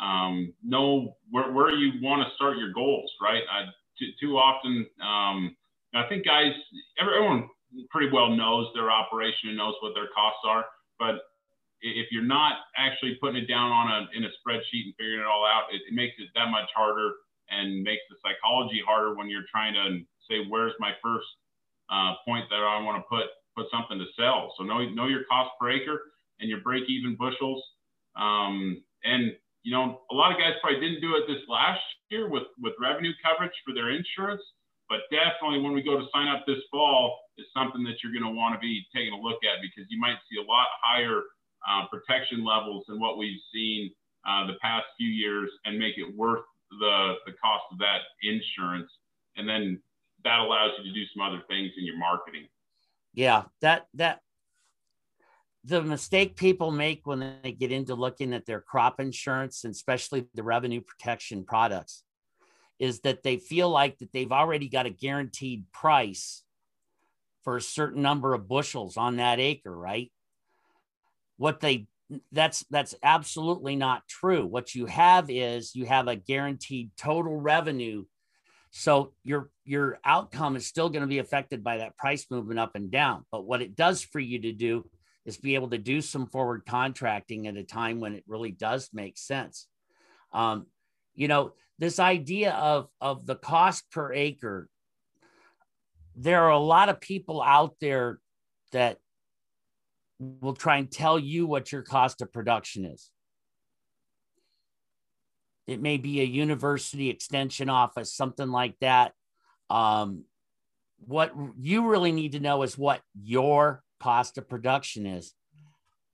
um, 0.01 0.55
know 0.65 1.17
where, 1.31 1.53
where 1.53 1.73
you 1.73 1.93
want 2.03 2.27
to 2.27 2.35
start 2.37 2.59
your 2.59 2.73
goals, 2.73 3.11
right? 3.23 3.43
I, 3.51 3.65
too, 3.99 4.11
too 4.21 4.39
often, 4.39 4.87
um, 5.03 5.57
I 5.95 6.09
think 6.09 6.25
guys, 6.27 6.53
everyone 7.01 7.49
pretty 7.91 8.11
well 8.13 8.31
knows 8.31 8.69
their 8.75 8.91
operation 8.91 9.51
and 9.51 9.59
knows 9.59 9.75
what 9.83 9.95
their 9.95 10.09
costs 10.15 10.41
are. 10.47 10.67
But 10.99 11.17
if 11.81 12.09
you're 12.13 12.25
not 12.25 12.55
actually 12.77 13.17
putting 13.21 13.43
it 13.43 13.47
down 13.49 13.71
on 13.73 13.89
a 13.91 14.19
in 14.19 14.25
a 14.25 14.29
spreadsheet 14.41 14.85
and 14.87 14.95
figuring 14.99 15.21
it 15.21 15.27
all 15.27 15.47
out, 15.47 15.65
it, 15.73 15.83
it 15.89 15.95
makes 15.95 16.15
it 16.19 16.29
that 16.35 16.51
much 16.51 16.69
harder 16.75 17.13
and 17.51 17.83
makes 17.83 18.03
the 18.11 18.17
psychology 18.23 18.83
harder 18.87 19.15
when 19.17 19.31
you're 19.31 19.47
trying 19.51 19.75
to 19.75 20.01
say 20.29 20.47
where's 20.49 20.75
my 20.81 20.93
first 21.03 21.27
uh, 21.91 22.15
point 22.27 22.47
that 22.51 22.57
I 22.57 22.83
want 22.83 22.99
to 23.03 23.09
put 23.09 23.27
put 23.57 23.67
something 23.73 23.99
to 23.99 24.07
sell. 24.19 24.55
So 24.59 24.65
know 24.65 24.85
know 24.91 25.07
your 25.07 25.25
cost 25.31 25.51
per 25.61 25.71
acre. 25.71 26.01
and 26.41 26.49
your 26.49 26.61
break 26.61 26.85
even 26.89 27.17
bushels. 27.17 27.63
Um, 28.17 28.83
and 29.05 29.33
you 29.69 29.77
know, 29.77 30.01
a 30.11 30.15
lot 30.15 30.33
of 30.33 30.41
guys 30.41 30.57
probably 30.65 30.81
didn't 30.81 31.05
do 31.05 31.13
it 31.21 31.29
this 31.29 31.45
last 31.45 31.85
year 32.09 32.25
with 32.25 32.49
with 32.57 32.73
revenue 32.81 33.13
coverage 33.21 33.53
for 33.69 33.77
their 33.77 33.93
insurance, 33.93 34.41
but 34.89 35.05
definitely 35.13 35.61
when 35.61 35.77
we 35.77 35.85
go 35.85 36.01
to 36.01 36.09
sign 36.09 36.27
up 36.27 36.49
this 36.49 36.65
fall, 36.73 37.21
is 37.37 37.45
something 37.53 37.85
that 37.85 38.01
you're 38.01 38.17
going 38.17 38.25
to 38.25 38.33
want 38.33 38.57
to 38.57 38.61
be 38.65 38.81
taking 38.97 39.13
a 39.13 39.21
look 39.21 39.45
at 39.45 39.61
because 39.61 39.85
you 39.93 40.01
might 40.01 40.17
see 40.25 40.41
a 40.41 40.47
lot 40.49 40.73
higher 40.81 41.21
uh, 41.69 41.85
protection 41.93 42.49
levels 42.49 42.89
than 42.89 42.99
what 42.99 43.21
we've 43.21 43.45
seen 43.53 43.93
uh, 44.25 44.49
the 44.49 44.57
past 44.65 44.89
few 44.97 45.13
years, 45.13 45.53
and 45.67 45.77
make 45.77 46.01
it 46.01 46.17
worth 46.17 46.49
the 46.81 47.21
the 47.29 47.37
cost 47.37 47.69
of 47.69 47.77
that 47.77 48.09
insurance. 48.25 48.89
And 49.37 49.45
then 49.45 49.85
that 50.25 50.41
allows 50.41 50.73
you 50.81 50.89
to 50.89 50.95
do 50.97 51.05
some 51.13 51.29
other 51.29 51.45
things 51.45 51.77
in 51.77 51.85
your 51.85 52.01
marketing. 52.01 52.49
Yeah, 53.13 53.53
that 53.61 53.93
that 54.01 54.25
the 55.65 55.83
mistake 55.83 56.37
people 56.37 56.71
make 56.71 57.01
when 57.05 57.37
they 57.43 57.53
get 57.53 57.73
into 57.73 57.95
looking 57.95 58.33
at 58.33 58.47
their 58.47 58.61
crop 58.61 59.01
insurance 59.01 59.65
and 59.65 59.75
especially 59.75 60.27
the 60.35 60.43
revenue 60.43 60.81
protection 60.81 61.45
products 61.45 62.05
is 62.79 63.01
that 63.01 63.23
they 63.23 63.37
feel 63.37 63.69
like 63.69 63.99
that 63.99 64.13
they've 64.13 64.33
already 64.33 64.69
got 64.69 64.87
a 64.87 64.91
guaranteed 64.91 65.65
price 65.73 66.45
for 67.43 67.57
a 67.57 67.63
certain 67.63 68.03
number 68.03 68.35
of 68.35 68.49
bushels 68.49 68.97
on 68.97 69.17
that 69.17 69.41
acre 69.41 69.77
right? 69.77 70.13
What 71.37 71.61
they 71.61 71.89
that's 72.33 72.65
that's 72.71 72.95
absolutely 73.03 73.77
not 73.77 74.07
true. 74.09 74.47
What 74.47 74.75
you 74.75 74.87
have 74.87 75.29
is 75.29 75.75
you 75.75 75.85
have 75.87 76.09
a 76.09 76.17
guaranteed 76.17 76.91
total 76.97 77.37
revenue. 77.37 78.05
So 78.71 79.13
your 79.25 79.51
your 79.65 79.99
outcome 80.05 80.57
is 80.57 80.67
still 80.67 80.89
going 80.89 81.03
to 81.03 81.09
be 81.09 81.19
affected 81.19 81.63
by 81.63 81.79
that 81.79 81.97
price 81.97 82.27
movement 82.31 82.61
up 82.61 82.75
and 82.75 82.91
down. 82.91 83.27
But 83.31 83.45
what 83.45 83.63
it 83.63 83.77
does 83.77 84.03
for 84.03 84.21
you 84.21 84.41
to 84.43 84.53
do 84.53 84.89
is 85.29 85.37
be 85.37 85.57
able 85.57 85.69
to 85.69 85.77
do 85.77 86.01
some 86.01 86.27
forward 86.27 86.63
contracting 86.67 87.47
at 87.47 87.57
a 87.59 87.63
time 87.63 88.01
when 88.01 88.15
it 88.15 88.25
really 88.27 88.51
does 88.51 88.89
make 88.95 89.19
sense. 89.19 89.67
Um, 90.33 90.67
you 91.15 91.29
know, 91.29 91.53
this 91.79 91.99
idea 91.99 92.53
of, 92.53 92.89
of 92.99 93.27
the 93.27 93.35
cost 93.35 93.85
per 93.93 94.11
acre, 94.11 94.71
there 96.17 96.45
are 96.45 96.51
a 96.51 96.59
lot 96.59 96.89
of 96.89 97.03
people 97.03 97.43
out 97.43 97.77
there 97.79 98.21
that 98.73 98.97
will 100.19 100.55
try 100.55 100.79
and 100.79 100.91
tell 100.91 101.19
you 101.19 101.47
what 101.47 101.73
your 101.73 101.83
cost 101.83 102.23
of 102.23 102.33
production 102.33 102.87
is. 102.87 103.11
It 105.67 105.83
may 105.83 105.99
be 105.99 106.23
a 106.23 106.25
university 106.25 107.11
extension 107.11 107.69
office, 107.69 108.15
something 108.15 108.49
like 108.51 108.77
that. 108.81 109.13
Um, 109.69 110.25
what 111.01 111.35
you 111.59 111.87
really 111.87 112.13
need 112.13 112.33
to 112.33 112.41
know 112.41 112.63
is 112.63 112.79
what 112.79 113.03
your 113.15 113.83
cost 114.01 114.39
of 114.39 114.49
production 114.49 115.07
is 115.07 115.35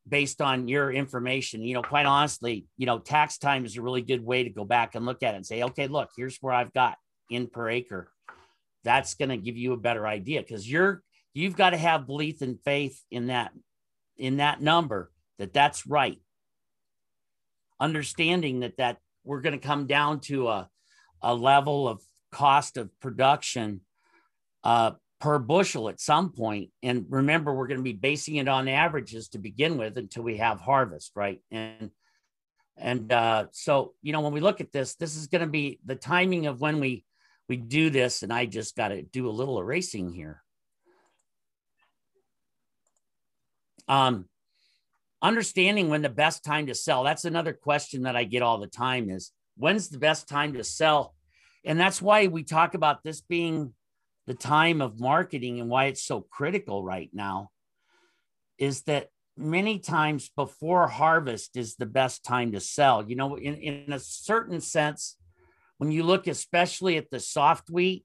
based 0.07 0.41
on 0.41 0.69
your 0.69 0.93
information. 0.93 1.63
You 1.63 1.75
know, 1.75 1.83
quite 1.83 2.07
honestly, 2.07 2.67
you 2.77 2.87
know, 2.87 2.99
tax 2.99 3.39
time 3.39 3.65
is 3.65 3.77
a 3.77 3.83
really 3.83 4.03
good 4.03 4.25
way 4.25 4.45
to 4.45 4.51
go 4.51 4.65
back 4.65 4.95
and 4.95 5.07
look 5.07 5.23
at 5.23 5.35
it 5.35 5.39
and 5.39 5.47
say, 5.47 5.63
okay, 5.63 5.87
look, 5.87 6.11
here's 6.17 6.39
where 6.41 6.55
I've 6.55 6.73
got 6.73 6.97
in 7.31 7.49
per 7.49 7.69
acre. 7.69 8.11
That's 8.85 9.15
going 9.15 9.31
to 9.31 9.37
give 9.37 9.57
you 9.57 9.73
a 9.73 9.79
better 9.79 10.07
idea 10.07 10.41
because 10.43 10.71
you're 10.71 11.03
you've 11.33 11.57
got 11.57 11.71
to 11.71 11.77
have 11.77 12.07
belief 12.07 12.43
and 12.43 12.61
faith 12.65 13.01
in 13.11 13.29
that 13.29 13.53
in 14.17 14.37
that 14.37 14.61
number 14.61 15.11
that 15.39 15.53
that's 15.53 15.87
right. 15.87 16.21
Understanding 17.81 18.61
that 18.61 18.77
that 18.77 18.99
we're 19.25 19.41
going 19.41 19.59
to 19.59 19.67
come 19.67 19.87
down 19.87 20.21
to 20.21 20.49
a 20.49 20.69
a 21.23 21.35
level 21.35 21.89
of 21.89 22.03
cost 22.31 22.77
of 22.77 22.91
production 23.01 23.81
uh, 24.63 24.93
per 25.25 25.39
bushel 25.39 25.89
at 25.89 25.99
some 25.99 26.33
point. 26.33 26.69
And 26.83 27.07
remember, 27.09 27.55
we're 27.55 27.67
going 27.67 27.79
to 27.79 27.83
be 27.83 27.95
basing 27.95 28.37
it 28.37 28.47
on 28.47 28.69
averages 28.69 29.29
to 29.31 29.39
begin 29.39 29.79
with 29.79 29.97
until 29.97 30.23
we 30.23 30.37
have 30.37 30.61
harvest, 30.61 31.13
right? 31.17 31.41
And 31.51 31.91
and 32.77 33.11
uh, 33.11 33.47
so 33.53 33.95
you 34.03 34.13
know 34.13 34.21
when 34.21 34.35
we 34.35 34.41
look 34.41 34.61
at 34.61 34.71
this, 34.71 34.97
this 34.97 35.17
is 35.17 35.29
going 35.29 35.41
to 35.41 35.49
be 35.49 35.81
the 35.87 35.95
timing 35.95 36.47
of 36.47 36.61
when 36.61 36.79
we 36.79 37.07
we 37.49 37.57
do 37.57 37.89
this. 37.89 38.23
And 38.23 38.35
I 38.35 38.45
just 38.45 38.77
got 38.77 38.89
to 38.89 39.01
do 39.01 39.27
a 39.27 39.33
little 39.33 39.59
erasing 39.59 40.13
here. 40.13 40.43
Um, 43.89 44.27
understanding 45.23 45.89
when 45.89 46.03
the 46.03 46.11
best 46.11 46.45
time 46.45 46.67
to 46.67 46.75
sell. 46.75 47.03
That's 47.03 47.25
another 47.25 47.55
question 47.55 48.03
that 48.03 48.15
I 48.15 48.25
get 48.25 48.43
all 48.43 48.59
the 48.59 48.67
time 48.67 49.09
is 49.09 49.33
when's 49.57 49.89
the 49.89 49.99
best 49.99 50.29
time 50.29 50.53
to 50.53 50.65
sell? 50.65 51.15
And 51.65 51.81
that's 51.81 52.03
why 52.03 52.27
we 52.27 52.43
talk 52.43 52.75
about 52.75 53.03
this 53.03 53.23
being 53.23 53.73
the 54.27 54.35
time 54.35 54.81
of 54.81 55.01
marketing 55.01 55.61
and 55.61 55.69
why 55.69 55.87
it's 55.87 56.03
so 56.03 56.21
critical 56.21 56.83
right 56.83 57.11
now 57.13 57.51
is 58.59 58.83
that 58.83 59.09
many 59.37 59.79
times 59.79 60.31
before 60.37 60.87
harvest 60.87 61.57
is 61.57 61.77
the 61.77 61.87
best 61.87 62.25
time 62.25 62.53
to 62.53 62.61
sell. 62.61 63.09
You 63.09 63.17
know, 63.17 63.37
in, 63.37 63.55
in 63.57 63.93
a 63.93 63.99
certain 63.99 64.61
sense, 64.61 65.17
when 65.79 65.91
you 65.91 66.05
look 66.05 66.27
especially 66.27 66.97
at 66.97 67.11
the 67.11 67.21
soft 67.21 67.69
wheat, 67.69 68.05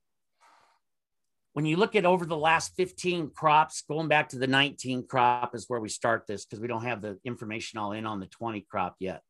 when 1.54 1.66
you 1.66 1.78
look 1.78 1.96
at 1.96 2.06
over 2.06 2.26
the 2.26 2.38
last 2.38 2.74
15 2.78 3.32
crops, 3.32 3.84
going 3.88 4.08
back 4.08 4.30
to 4.30 4.40
the 4.40 4.48
19 4.48 5.08
crop 5.08 5.56
is 5.56 5.66
where 5.68 5.80
we 5.80 5.90
start 5.90 6.26
this 6.28 6.46
because 6.46 6.60
we 6.60 6.68
don't 6.68 6.86
have 6.86 7.02
the 7.02 7.18
information 7.24 7.80
all 7.80 7.92
in 7.92 8.06
on 8.06 8.20
the 8.20 8.28
20 8.28 8.62
crop 8.62 8.96
yet. 9.00 9.22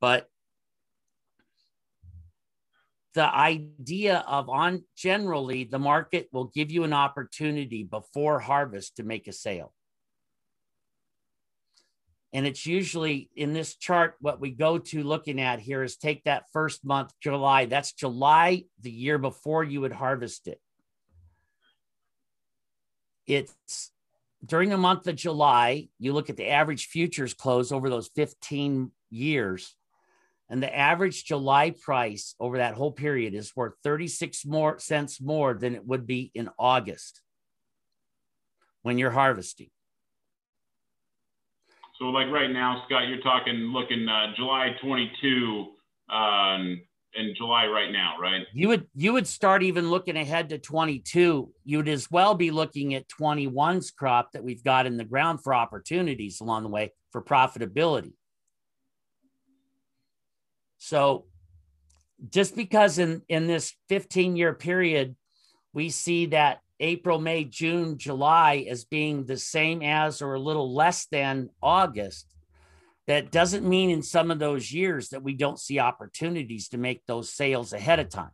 But 0.00 0.28
the 3.16 3.34
idea 3.34 4.22
of 4.28 4.50
on 4.50 4.84
generally 4.94 5.64
the 5.64 5.78
market 5.78 6.28
will 6.32 6.52
give 6.54 6.70
you 6.70 6.84
an 6.84 6.92
opportunity 6.92 7.82
before 7.82 8.38
harvest 8.40 8.96
to 8.96 9.02
make 9.04 9.26
a 9.26 9.32
sale. 9.32 9.72
And 12.34 12.46
it's 12.46 12.66
usually 12.66 13.30
in 13.34 13.54
this 13.54 13.74
chart, 13.74 14.16
what 14.20 14.38
we 14.38 14.50
go 14.50 14.76
to 14.76 15.02
looking 15.02 15.40
at 15.40 15.60
here 15.60 15.82
is 15.82 15.96
take 15.96 16.24
that 16.24 16.44
first 16.52 16.84
month, 16.84 17.14
July. 17.22 17.64
That's 17.64 17.94
July, 17.94 18.64
the 18.82 18.90
year 18.90 19.16
before 19.16 19.64
you 19.64 19.80
would 19.80 19.92
harvest 19.92 20.46
it. 20.46 20.60
It's 23.26 23.92
during 24.44 24.68
the 24.68 24.76
month 24.76 25.06
of 25.06 25.16
July, 25.16 25.88
you 25.98 26.12
look 26.12 26.28
at 26.28 26.36
the 26.36 26.50
average 26.50 26.88
futures 26.88 27.32
close 27.32 27.72
over 27.72 27.88
those 27.88 28.10
15 28.14 28.90
years 29.08 29.74
and 30.48 30.62
the 30.62 30.76
average 30.76 31.24
July 31.24 31.70
price 31.70 32.34
over 32.38 32.58
that 32.58 32.74
whole 32.74 32.92
period 32.92 33.34
is 33.34 33.54
worth 33.56 33.74
36 33.82 34.44
more 34.46 34.78
cents 34.78 35.20
more 35.20 35.54
than 35.54 35.74
it 35.74 35.86
would 35.86 36.06
be 36.06 36.30
in 36.34 36.48
August 36.58 37.20
when 38.82 38.98
you're 38.98 39.10
harvesting. 39.10 39.68
So, 41.98 42.06
like 42.06 42.30
right 42.30 42.50
now, 42.50 42.82
Scott, 42.86 43.08
you're 43.08 43.22
talking 43.22 43.54
looking 43.54 44.06
uh, 44.06 44.34
July 44.36 44.76
22 44.82 45.66
um, 46.10 46.82
in 47.14 47.34
July 47.36 47.66
right 47.66 47.90
now, 47.90 48.14
right? 48.20 48.42
You 48.52 48.68
would 48.68 48.86
you 48.94 49.14
would 49.14 49.26
start 49.26 49.62
even 49.62 49.90
looking 49.90 50.16
ahead 50.16 50.50
to 50.50 50.58
22. 50.58 51.50
You'd 51.64 51.88
as 51.88 52.10
well 52.10 52.34
be 52.34 52.50
looking 52.50 52.94
at 52.94 53.08
21's 53.08 53.90
crop 53.90 54.32
that 54.32 54.44
we've 54.44 54.62
got 54.62 54.86
in 54.86 54.98
the 54.98 55.04
ground 55.04 55.42
for 55.42 55.54
opportunities 55.54 56.40
along 56.40 56.64
the 56.64 56.68
way 56.68 56.92
for 57.10 57.22
profitability. 57.22 58.12
So 60.86 61.24
just 62.30 62.54
because 62.54 63.00
in, 63.00 63.22
in 63.28 63.48
this 63.48 63.74
15 63.88 64.36
year 64.36 64.54
period, 64.54 65.16
we 65.72 65.90
see 65.90 66.26
that 66.26 66.60
April, 66.78 67.18
May, 67.18 67.42
June, 67.42 67.98
July 67.98 68.66
as 68.70 68.84
being 68.84 69.24
the 69.24 69.36
same 69.36 69.82
as 69.82 70.22
or 70.22 70.34
a 70.34 70.40
little 70.40 70.72
less 70.72 71.06
than 71.06 71.50
August, 71.60 72.32
that 73.08 73.32
doesn't 73.32 73.68
mean 73.68 73.90
in 73.90 74.00
some 74.00 74.30
of 74.30 74.38
those 74.38 74.72
years 74.72 75.08
that 75.08 75.24
we 75.24 75.34
don't 75.34 75.58
see 75.58 75.80
opportunities 75.80 76.68
to 76.68 76.78
make 76.78 77.04
those 77.06 77.32
sales 77.32 77.72
ahead 77.72 77.98
of 77.98 78.08
time. 78.08 78.30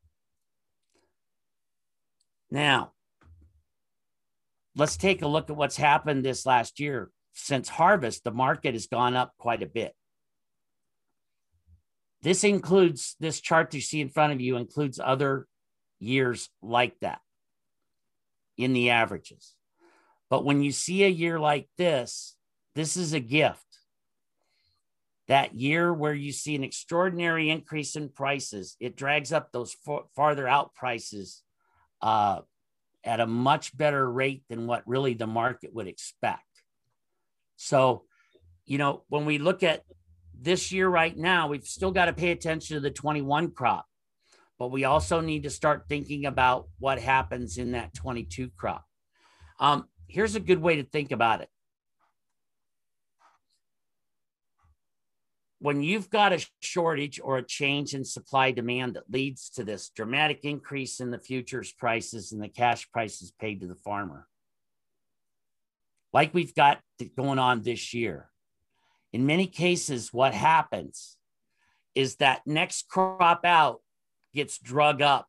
Now, 2.50 2.92
let's 4.76 4.99
take 4.99 5.23
a 5.23 5.28
look 5.28 5.49
at 5.49 5.56
what's 5.56 5.78
happened 5.78 6.23
this 6.23 6.44
last 6.44 6.80
year. 6.80 7.11
Since 7.32 7.71
harvest, 7.71 8.25
the 8.25 8.30
market 8.30 8.75
has 8.75 8.88
gone 8.88 9.16
up 9.16 9.32
quite 9.38 9.62
a 9.62 9.66
bit. 9.66 9.94
This 12.23 12.45
includes 12.45 13.17
this 13.19 13.41
chart 13.41 13.75
you 13.75 13.81
see 13.81 14.00
in 14.00 14.09
front 14.09 14.33
of 14.33 14.41
you 14.41 14.57
includes 14.57 15.00
other 15.02 15.47
years 15.99 16.49
like 16.62 16.99
that 17.00 17.21
in 18.57 18.73
the 18.73 18.91
averages. 18.91 19.55
But 20.31 20.45
when 20.45 20.62
you 20.62 20.73
see 20.73 21.05
a 21.05 21.09
year 21.09 21.41
like 21.41 21.69
this, 21.76 22.37
this 22.75 22.97
is 22.97 23.12
a 23.12 23.21
gift. 23.21 23.67
That 25.29 25.55
year 25.55 25.93
where 25.93 26.14
you 26.14 26.33
see 26.33 26.55
an 26.55 26.64
extraordinary 26.64 27.50
increase 27.50 27.97
in 27.97 28.09
prices, 28.09 28.76
it 28.81 28.97
drags 28.97 29.33
up 29.33 29.52
those 29.52 29.75
farther 30.14 30.49
out 30.49 30.75
prices 30.75 31.43
uh, 32.00 32.41
at 33.05 33.21
a 33.21 33.26
much 33.26 33.76
better 33.76 34.11
rate 34.11 34.45
than 34.49 34.67
what 34.67 34.87
really 34.87 35.14
the 35.14 35.26
market 35.26 35.75
would 35.75 35.87
expect. 35.87 36.43
So, 37.57 38.05
you 38.64 38.79
know, 38.79 39.05
when 39.09 39.25
we 39.25 39.38
look 39.38 39.62
at 39.62 39.85
this 40.43 40.73
year, 40.73 40.89
right 40.89 41.17
now, 41.17 41.49
we've 41.49 41.67
still 41.67 41.93
got 41.93 42.07
to 42.07 42.13
pay 42.13 42.31
attention 42.31 42.77
to 42.77 42.81
the 42.81 42.91
21 42.91 43.53
crop, 43.53 43.87
but 44.59 44.71
we 44.71 44.85
also 44.85 45.21
need 45.21 45.45
to 45.45 45.51
start 45.51 45.85
thinking 45.89 46.27
about 46.27 46.69
what 46.79 46.99
happens 46.99 47.59
in 47.59 47.73
that 47.73 47.95
22 47.95 48.51
crop. 48.57 48.85
Um, 49.61 49.87
here's 50.09 50.35
a 50.35 50.41
good 50.41 50.61
way 50.61 50.77
to 50.77 50.85
think 50.85 51.13
about 51.13 51.41
it. 51.41 51.49
when 55.63 55.81
you've 55.81 56.11
got 56.11 56.33
a 56.33 56.45
shortage 56.61 57.21
or 57.23 57.39
a 57.39 57.43
change 57.43 57.95
in 57.95 58.05
supply 58.05 58.51
demand 58.51 58.95
that 58.95 59.09
leads 59.09 59.49
to 59.49 59.63
this 59.63 59.91
dramatic 59.91 60.41
increase 60.43 60.99
in 60.99 61.13
the 61.13 61.21
futures 61.21 61.73
prices 61.73 62.33
and 62.33 62.43
the 62.43 62.49
cash 62.49 62.91
prices 62.91 63.33
paid 63.41 63.61
to 63.61 63.69
the 63.69 63.77
farmer, 63.77 64.27
like 66.13 66.35
we've 66.35 66.55
got 66.57 66.81
going 67.17 67.39
on 67.39 67.63
this 67.63 67.95
year, 67.95 68.29
in 69.12 69.26
many 69.26 69.47
cases, 69.47 70.12
what 70.12 70.35
happens 70.35 71.16
is 71.95 72.16
that 72.16 72.42
next 72.47 72.88
crop 72.88 73.45
out 73.45 73.81
gets 74.35 74.59
drug 74.59 75.02
up 75.02 75.28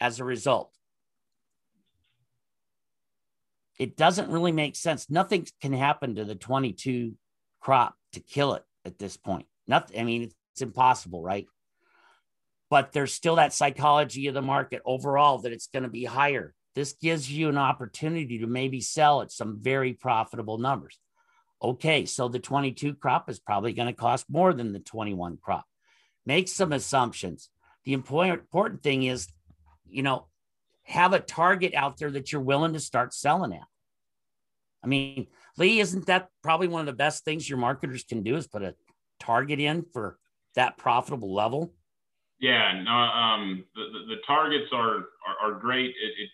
as 0.00 0.20
a 0.20 0.24
result. 0.24 0.72
It 3.78 3.96
doesn't 3.96 4.30
really 4.30 4.52
make 4.52 4.76
sense. 4.76 5.10
Nothing 5.10 5.46
can 5.60 5.72
happen 5.72 6.14
to 6.16 6.24
the 6.24 6.34
22 6.34 7.14
crop 7.60 7.94
to 8.12 8.20
kill 8.20 8.54
it 8.54 8.62
at 8.84 8.98
this 8.98 9.16
point. 9.16 9.46
Nothing, 9.66 10.00
I 10.00 10.04
mean, 10.04 10.22
it's, 10.22 10.34
impossible, 10.60 11.22
right? 11.22 11.46
But 12.68 12.92
there's 12.92 13.14
still 13.14 13.36
that 13.36 13.54
psychology 13.54 14.26
of 14.26 14.34
the 14.34 14.42
market 14.42 14.82
overall 14.84 15.38
that 15.38 15.52
it's 15.52 15.68
going 15.68 15.84
to 15.84 15.88
be 15.88 16.04
higher. 16.04 16.54
This 16.74 16.92
gives 16.92 17.30
you 17.30 17.48
an 17.48 17.58
opportunity 17.58 18.38
to 18.38 18.46
maybe 18.46 18.80
sell 18.80 19.22
at 19.22 19.32
some 19.32 19.58
very 19.60 19.92
profitable 19.92 20.58
numbers. 20.58 20.98
Okay, 21.62 22.06
so 22.06 22.28
the 22.28 22.38
22 22.38 22.94
crop 22.94 23.28
is 23.28 23.38
probably 23.38 23.72
going 23.72 23.88
to 23.88 23.92
cost 23.92 24.26
more 24.30 24.52
than 24.52 24.72
the 24.72 24.78
21 24.78 25.38
crop. 25.42 25.64
Make 26.24 26.48
some 26.48 26.72
assumptions. 26.72 27.50
The 27.84 27.92
important 27.92 28.82
thing 28.82 29.02
is 29.02 29.28
you 29.90 30.02
know, 30.02 30.26
have 30.84 31.12
a 31.12 31.20
target 31.20 31.74
out 31.74 31.98
there 31.98 32.10
that 32.10 32.32
you're 32.32 32.40
willing 32.40 32.72
to 32.72 32.80
start 32.80 33.12
selling 33.12 33.52
at. 33.52 33.66
I 34.82 34.86
mean, 34.86 35.26
Lee, 35.58 35.80
isn't 35.80 36.06
that 36.06 36.28
probably 36.42 36.68
one 36.68 36.80
of 36.80 36.86
the 36.86 36.92
best 36.92 37.24
things 37.24 37.48
your 37.48 37.58
marketers 37.58 38.04
can 38.04 38.22
do 38.22 38.36
is 38.36 38.46
put 38.46 38.62
a 38.62 38.74
target 39.18 39.60
in 39.60 39.84
for 39.92 40.18
that 40.54 40.78
profitable 40.78 41.34
level? 41.34 41.74
Yeah, 42.40 42.82
no, 42.82 42.90
um, 42.90 43.64
the, 43.74 43.82
the, 43.82 44.14
the 44.14 44.20
targets 44.26 44.70
are, 44.72 44.96
are, 44.96 45.36
are 45.42 45.60
great. 45.60 45.90
It, 45.90 46.22
it 46.22 46.30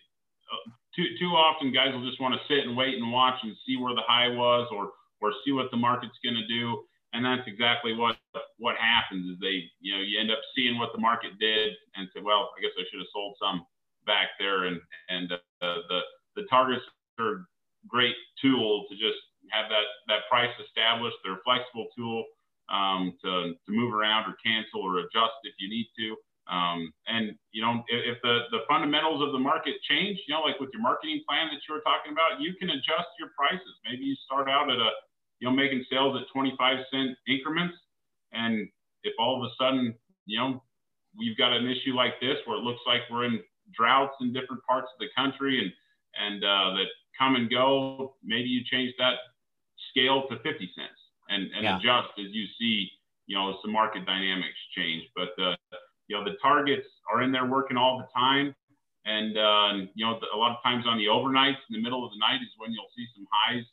too, 0.95 1.05
too 1.19 1.31
often 1.35 1.73
guys 1.73 1.93
will 1.93 2.07
just 2.07 2.21
want 2.21 2.33
to 2.33 2.41
sit 2.47 2.65
and 2.65 2.75
wait 2.75 2.95
and 2.95 3.11
watch 3.11 3.35
and 3.43 3.55
see 3.65 3.77
where 3.77 3.93
the 3.93 4.05
high 4.07 4.27
was 4.27 4.67
or, 4.71 4.91
or 5.21 5.33
see 5.45 5.51
what 5.51 5.69
the 5.71 5.77
market's 5.77 6.17
going 6.23 6.35
to 6.35 6.47
do. 6.47 6.83
And 7.13 7.23
that's 7.23 7.47
exactly 7.47 7.93
what 7.93 8.17
what 8.57 8.75
happens 8.75 9.25
is 9.29 9.37
they 9.39 9.63
you 9.79 9.95
know 9.95 10.01
you 10.01 10.19
end 10.19 10.29
up 10.29 10.41
seeing 10.53 10.77
what 10.77 10.91
the 10.93 10.99
market 10.99 11.31
did 11.39 11.73
and 11.95 12.09
say 12.13 12.21
well 12.21 12.51
i 12.53 12.61
guess 12.61 12.75
i 12.77 12.83
should 12.89 12.99
have 12.99 13.13
sold 13.13 13.33
some 13.41 13.65
back 14.07 14.29
there. 14.39 14.65
And 14.65 14.79
and 15.09 15.31
uh, 15.31 15.83
the 15.91 15.99
the 16.35 16.43
targets 16.49 16.81
are 17.19 17.45
great 17.87 18.15
tool 18.41 18.85
to 18.89 18.95
just 18.95 19.19
have 19.51 19.69
that 19.69 19.85
that 20.07 20.25
price 20.31 20.55
established. 20.65 21.17
They're 21.23 21.37
a 21.37 21.45
flexible 21.45 21.87
tool 21.95 22.23
um, 22.71 23.13
to, 23.23 23.53
to 23.53 23.69
move 23.69 23.93
around 23.93 24.31
or 24.31 24.35
cancel 24.43 24.81
or 24.81 24.99
adjust 24.99 25.37
if 25.43 25.53
you 25.59 25.69
need 25.69 25.87
to 25.99 26.15
um, 26.49 26.91
and 27.07 27.35
you 27.51 27.61
know 27.61 27.83
if, 27.87 28.17
the 28.23 28.47
the 28.51 28.63
fundamentals 28.67 29.21
of 29.21 29.31
the 29.31 29.39
market 29.39 29.75
change 29.89 30.17
you 30.27 30.33
know 30.33 30.41
like 30.41 30.59
with 30.59 30.69
your 30.71 30.81
marketing 30.81 31.21
plan 31.27 31.47
that 31.51 31.59
you 31.67 31.73
were 31.75 31.83
talking 31.83 32.11
about 32.11 32.39
you 32.39 32.53
can 32.55 32.69
adjust 32.69 33.11
your 33.19 33.29
prices 33.37 33.75
maybe 33.83 34.03
you 34.03 34.15
start 34.25 34.49
out 34.49 34.71
at 34.71 34.77
a 34.77 34.91
you 35.39 35.47
know, 35.47 35.55
making 35.55 35.85
sales 35.89 36.19
at 36.19 36.27
25 36.33 36.77
cent 36.91 37.17
increments. 37.27 37.75
And 38.31 38.67
if 39.03 39.13
all 39.19 39.37
of 39.37 39.49
a 39.49 39.53
sudden, 39.59 39.93
you 40.25 40.39
know, 40.39 40.63
we've 41.17 41.37
got 41.37 41.53
an 41.53 41.65
issue 41.67 41.95
like 41.95 42.19
this 42.19 42.37
where 42.45 42.57
it 42.57 42.63
looks 42.63 42.81
like 42.85 43.01
we're 43.11 43.25
in 43.25 43.39
droughts 43.73 44.15
in 44.21 44.33
different 44.33 44.63
parts 44.67 44.87
of 44.93 44.99
the 44.99 45.07
country 45.15 45.59
and, 45.59 45.71
and 46.19 46.43
uh, 46.43 46.75
that 46.77 46.87
come 47.17 47.35
and 47.35 47.49
go, 47.49 48.15
maybe 48.23 48.49
you 48.49 48.61
change 48.69 48.93
that 48.97 49.15
scale 49.91 50.27
to 50.29 50.35
50 50.37 50.71
cents 50.75 50.99
and, 51.29 51.49
and 51.53 51.63
yeah. 51.63 51.77
adjust 51.77 52.09
as 52.19 52.31
you 52.31 52.45
see, 52.59 52.89
you 53.25 53.37
know, 53.37 53.57
some 53.61 53.71
market 53.71 54.05
dynamics 54.05 54.57
change. 54.75 55.03
But, 55.15 55.29
uh, 55.41 55.55
you 56.07 56.17
know, 56.17 56.23
the 56.23 56.37
targets 56.41 56.87
are 57.11 57.21
in 57.21 57.31
there 57.31 57.45
working 57.45 57.77
all 57.77 57.97
the 57.97 58.07
time. 58.15 58.55
And, 59.05 59.37
uh, 59.37 59.87
you 59.95 60.05
know, 60.05 60.19
a 60.33 60.37
lot 60.37 60.51
of 60.51 60.57
times 60.63 60.85
on 60.87 60.97
the 60.97 61.05
overnights 61.05 61.63
in 61.69 61.75
the 61.75 61.81
middle 61.81 62.03
of 62.03 62.11
the 62.11 62.19
night 62.19 62.41
is 62.41 62.49
when 62.57 62.71
you'll 62.71 62.91
see 62.95 63.05
some 63.15 63.25
highs 63.31 63.63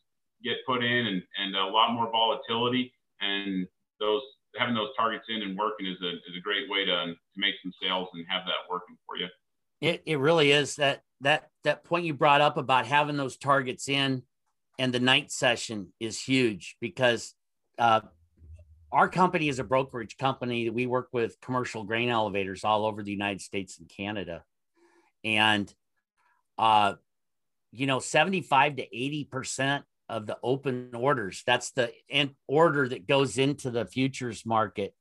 get 0.44 0.58
put 0.66 0.84
in 0.84 1.06
and, 1.06 1.22
and 1.38 1.56
a 1.56 1.66
lot 1.66 1.92
more 1.92 2.10
volatility. 2.10 2.92
And 3.20 3.66
those 3.98 4.22
having 4.56 4.74
those 4.74 4.90
targets 4.96 5.24
in 5.28 5.42
and 5.42 5.58
working 5.58 5.86
is 5.86 5.96
a, 6.02 6.10
is 6.10 6.36
a 6.38 6.40
great 6.40 6.70
way 6.70 6.84
to, 6.84 7.06
to 7.06 7.36
make 7.36 7.54
some 7.62 7.72
sales 7.82 8.08
and 8.14 8.24
have 8.28 8.44
that 8.44 8.70
working 8.70 8.96
for 9.06 9.16
you. 9.16 9.26
It, 9.80 10.02
it 10.06 10.18
really 10.18 10.52
is 10.52 10.76
that 10.76 11.02
that 11.20 11.50
that 11.64 11.84
point 11.84 12.04
you 12.04 12.14
brought 12.14 12.40
up 12.40 12.56
about 12.56 12.86
having 12.86 13.16
those 13.16 13.36
targets 13.36 13.88
in 13.88 14.22
and 14.78 14.92
the 14.92 15.00
night 15.00 15.30
session 15.30 15.92
is 16.00 16.20
huge 16.20 16.76
because 16.80 17.34
uh, 17.78 18.00
our 18.94 19.09
company 19.09 19.48
is 19.48 19.59
a 19.59 19.64
brokerage 19.64 20.16
company 20.16 20.70
we 20.70 20.87
work 20.87 21.09
with 21.12 21.40
commercial 21.40 21.85
grain 21.85 22.09
elevators 22.09 22.64
all 22.64 22.87
over 22.87 23.02
the 23.02 23.11
united 23.11 23.40
states 23.40 23.78
and 23.78 23.88
canada 23.88 24.42
and 25.24 25.74
uh, 26.59 26.94
you 27.72 27.87
know 27.87 27.98
75 27.98 28.76
to 28.76 28.83
80 28.83 29.24
percent 29.24 29.85
of 30.09 30.26
the 30.26 30.38
open 30.42 30.90
orders. 30.94 31.42
That's 31.46 31.70
the 31.72 31.92
order 32.46 32.88
that 32.88 33.07
goes 33.07 33.38
into 33.38 33.70
the 33.70 33.87
futures 33.87 34.44
market 34.44 34.94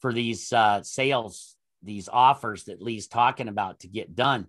for 0.00 0.12
these 0.12 0.52
uh, 0.52 0.82
sales, 0.82 1.56
these 1.82 2.08
offers 2.12 2.64
that 2.64 2.82
Lee's 2.82 3.06
talking 3.06 3.48
about 3.48 3.80
to 3.80 3.88
get 3.88 4.14
done. 4.14 4.46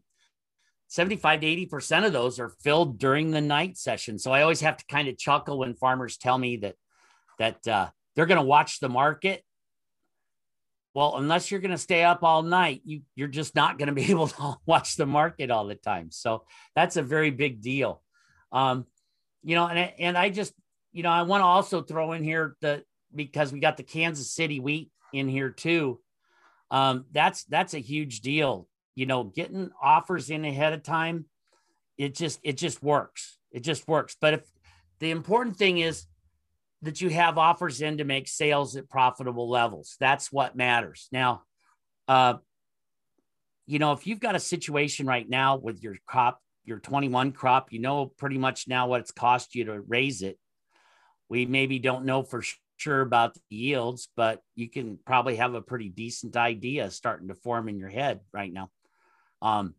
75 0.89 1.41
to 1.41 1.47
80% 1.47 2.05
of 2.05 2.13
those 2.13 2.39
are 2.39 2.49
filled 2.49 2.97
during 2.97 3.31
the 3.31 3.41
night 3.41 3.77
session. 3.77 4.17
So 4.17 4.31
I 4.31 4.41
always 4.41 4.61
have 4.61 4.77
to 4.77 4.85
kind 4.85 5.07
of 5.09 5.17
chuckle 5.17 5.59
when 5.59 5.75
farmers 5.75 6.17
tell 6.17 6.37
me 6.37 6.57
that 6.57 6.75
that 7.39 7.67
uh, 7.67 7.89
they're 8.17 8.25
going 8.25 8.39
to 8.39 8.43
watch 8.43 8.79
the 8.79 8.89
market. 8.89 9.43
Well, 10.95 11.17
unless 11.17 11.51
you're 11.51 11.61
going 11.61 11.71
to 11.71 11.77
stay 11.77 12.03
up 12.03 12.23
all 12.23 12.41
night, 12.41 12.81
you 12.83 13.03
you're 13.15 13.27
just 13.27 13.55
not 13.55 13.77
going 13.77 13.87
to 13.87 13.93
be 13.93 14.05
able 14.11 14.27
to 14.27 14.55
watch 14.65 14.97
the 14.97 15.05
market 15.05 15.51
all 15.51 15.67
the 15.67 15.75
time. 15.75 16.09
So 16.11 16.43
that's 16.75 16.97
a 16.97 17.03
very 17.03 17.29
big 17.29 17.61
deal. 17.61 18.01
Um, 18.51 18.87
you 19.43 19.55
know, 19.55 19.67
and 19.67 19.93
and 19.99 20.17
I 20.17 20.31
just, 20.31 20.53
you 20.91 21.03
know, 21.03 21.11
I 21.11 21.21
want 21.21 21.41
to 21.41 21.45
also 21.45 21.83
throw 21.83 22.13
in 22.13 22.23
here 22.23 22.57
that 22.61 22.83
because 23.13 23.53
we 23.53 23.59
got 23.59 23.77
the 23.77 23.83
Kansas 23.83 24.31
City 24.31 24.59
wheat 24.59 24.91
in 25.13 25.29
here 25.29 25.51
too. 25.51 25.99
Um, 26.71 27.05
that's 27.11 27.43
that's 27.45 27.75
a 27.75 27.79
huge 27.79 28.21
deal. 28.21 28.67
You 28.95 29.05
know, 29.05 29.25
getting 29.25 29.69
offers 29.79 30.31
in 30.31 30.43
ahead 30.43 30.73
of 30.73 30.81
time, 30.81 31.25
it 31.99 32.15
just 32.15 32.39
it 32.41 32.57
just 32.57 32.81
works. 32.81 33.37
It 33.51 33.59
just 33.59 33.87
works. 33.87 34.17
But 34.19 34.33
if 34.33 34.41
the 34.99 35.11
important 35.11 35.57
thing 35.57 35.77
is 35.77 36.07
that 36.83 37.01
you 37.01 37.09
have 37.09 37.37
offers 37.37 37.81
in 37.81 37.97
to 37.97 38.03
make 38.03 38.27
sales 38.27 38.75
at 38.75 38.89
profitable 38.89 39.49
levels, 39.49 39.95
that's 39.99 40.31
what 40.31 40.55
matters. 40.55 41.07
Now, 41.11 41.43
uh, 42.07 42.35
you 43.65 43.79
know, 43.79 43.91
if 43.93 44.07
you've 44.07 44.19
got 44.19 44.35
a 44.35 44.39
situation 44.39 45.05
right 45.07 45.27
now 45.27 45.57
with 45.57 45.83
your 45.83 45.95
crop 46.05 46.39
your 46.67 46.79
21 46.79 47.31
crop, 47.31 47.71
you 47.71 47.79
know 47.79 48.05
pretty 48.05 48.37
much 48.37 48.67
now 48.67 48.87
what 48.87 48.99
it's 48.99 49.11
cost 49.11 49.55
you 49.55 49.63
to 49.63 49.79
raise 49.79 50.21
it. 50.21 50.37
We 51.29 51.45
maybe 51.45 51.79
don't 51.79 52.05
know 52.05 52.23
for 52.23 52.43
sure 52.75 53.01
about 53.01 53.33
the 53.33 53.41
yields, 53.49 54.09
but 54.15 54.41
you 54.53 54.69
can 54.69 54.99
probably 55.05 55.37
have 55.37 55.53
a 55.53 55.61
pretty 55.61 55.89
decent 55.89 56.35
idea 56.35 56.91
starting 56.91 57.29
to 57.29 57.35
form 57.35 57.69
in 57.69 57.79
your 57.79 57.89
head 57.89 58.19
right 58.33 58.51
now. 58.51 58.69
Um, 59.41 59.75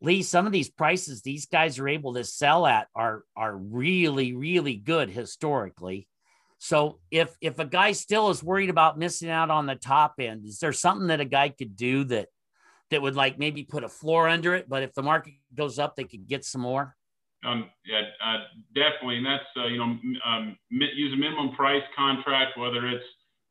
Lee, 0.00 0.22
some 0.22 0.46
of 0.46 0.52
these 0.52 0.70
prices 0.70 1.22
these 1.22 1.46
guys 1.46 1.78
are 1.78 1.88
able 1.88 2.14
to 2.14 2.24
sell 2.24 2.66
at 2.66 2.88
are 2.94 3.24
are 3.36 3.56
really 3.56 4.34
really 4.34 4.76
good 4.76 5.10
historically. 5.10 6.08
So 6.58 6.98
if 7.10 7.36
if 7.40 7.58
a 7.58 7.64
guy 7.64 7.92
still 7.92 8.30
is 8.30 8.42
worried 8.42 8.70
about 8.70 8.98
missing 8.98 9.30
out 9.30 9.50
on 9.50 9.66
the 9.66 9.76
top 9.76 10.14
end, 10.18 10.44
is 10.44 10.58
there 10.58 10.72
something 10.72 11.08
that 11.08 11.20
a 11.20 11.24
guy 11.24 11.48
could 11.50 11.76
do 11.76 12.04
that 12.04 12.28
that 12.90 13.02
would 13.02 13.16
like 13.16 13.38
maybe 13.38 13.64
put 13.64 13.84
a 13.84 13.88
floor 13.88 14.28
under 14.28 14.54
it, 14.54 14.68
but 14.68 14.82
if 14.82 14.94
the 14.94 15.02
market 15.02 15.34
goes 15.54 15.78
up, 15.78 15.94
they 15.94 16.04
could 16.04 16.26
get 16.26 16.44
some 16.44 16.62
more? 16.62 16.96
Um, 17.44 17.70
yeah, 17.84 18.02
uh, 18.24 18.38
definitely. 18.74 19.18
And 19.18 19.26
that's, 19.26 19.44
uh, 19.56 19.66
you 19.66 19.78
know, 19.78 19.96
um, 20.24 20.58
use 20.70 21.12
a 21.12 21.16
minimum 21.16 21.54
price 21.54 21.84
contract, 21.96 22.58
whether 22.58 22.86
it's, 22.88 23.04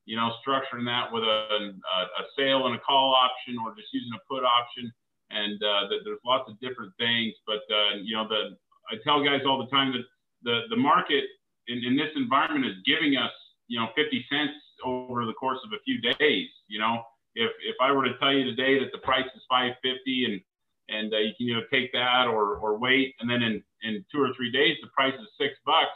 you 0.05 0.17
know, 0.17 0.31
structuring 0.45 0.86
that 0.86 1.12
with 1.12 1.23
a, 1.23 1.27
a, 1.27 1.99
a 2.21 2.23
sale 2.38 2.67
and 2.67 2.75
a 2.75 2.79
call 2.79 3.15
option 3.15 3.57
or 3.63 3.75
just 3.75 3.88
using 3.93 4.12
a 4.13 4.19
put 4.27 4.43
option. 4.43 4.91
And 5.30 5.62
uh, 5.62 5.88
the, 5.90 5.96
there's 6.06 6.24
lots 6.26 6.50
of 6.50 6.60
different 6.60 6.94
things. 6.98 7.34
But, 7.46 7.63
uh, 7.70 8.00
you 8.02 8.16
know, 8.16 8.28
the 8.28 8.58
I 8.90 8.96
tell 9.04 9.24
guys 9.24 9.42
all 9.46 9.60
the 9.60 9.70
time 9.70 9.92
that 9.92 10.04
the, 10.44 10.62
the 10.70 10.78
market 10.80 11.26
in, 11.68 11.84
in 11.84 11.98
this 11.98 12.12
environment 12.16 12.66
is 12.66 12.78
giving 12.86 13.18
us, 13.18 13.32
you 13.68 13.80
know, 13.80 13.88
50 13.96 14.26
cents 14.32 14.56
over 14.86 15.26
the 15.26 15.34
course 15.34 15.60
of 15.66 15.74
a 15.74 15.82
few 15.84 16.00
days, 16.00 16.48
you 16.68 16.80
know, 16.80 17.04
if 17.38 17.52
if 17.63 17.76
I 17.82 17.92
were 17.92 18.04
to 18.04 18.18
tell 18.18 18.34
you 18.34 18.44
today 18.44 18.80
that 18.80 18.92
the 18.92 18.98
price 19.00 19.30
is 19.36 19.42
550 19.50 20.26
and 20.26 20.42
and 20.90 21.13
uh, 21.13 21.18
you 21.18 21.34
can 21.38 21.48
either 21.48 21.68
take 21.72 21.92
that 21.94 22.26
or 22.28 22.58
or 22.58 22.78
wait, 22.78 23.16
and 23.20 23.30
then 23.30 23.44
in 23.44 23.63
in 23.84 24.04
two 24.12 24.22
or 24.22 24.34
three 24.36 24.52
days 24.52 24.78
the 24.82 24.90
price 24.90 25.13
is 25.13 25.28
six 25.40 25.54
bucks. 25.66 25.94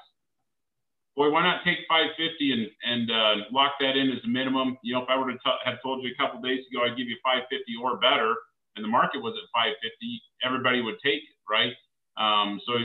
Boy, 1.15 1.29
why 1.29 1.43
not 1.43 1.63
take 1.65 1.79
550 1.89 2.53
and 2.53 2.67
and 2.85 3.11
uh, 3.11 3.35
lock 3.51 3.73
that 3.79 3.97
in 3.97 4.11
as 4.11 4.23
a 4.23 4.27
minimum? 4.27 4.77
You 4.83 4.95
know, 4.95 5.03
if 5.03 5.09
I 5.09 5.17
were 5.17 5.31
to 5.31 5.37
t- 5.37 5.63
have 5.65 5.81
told 5.81 6.03
you 6.03 6.11
a 6.13 6.17
couple 6.21 6.41
days 6.41 6.63
ago 6.69 6.85
I'd 6.85 6.97
give 6.97 7.07
you 7.07 7.17
550 7.23 7.65
or 7.81 7.97
better, 7.97 8.35
and 8.75 8.83
the 8.83 8.91
market 8.91 9.19
was 9.19 9.35
at 9.35 9.47
550, 9.51 9.83
everybody 10.43 10.81
would 10.81 10.99
take 11.03 11.23
it, 11.23 11.37
right? 11.49 11.73
Um, 12.15 12.59
so 12.65 12.79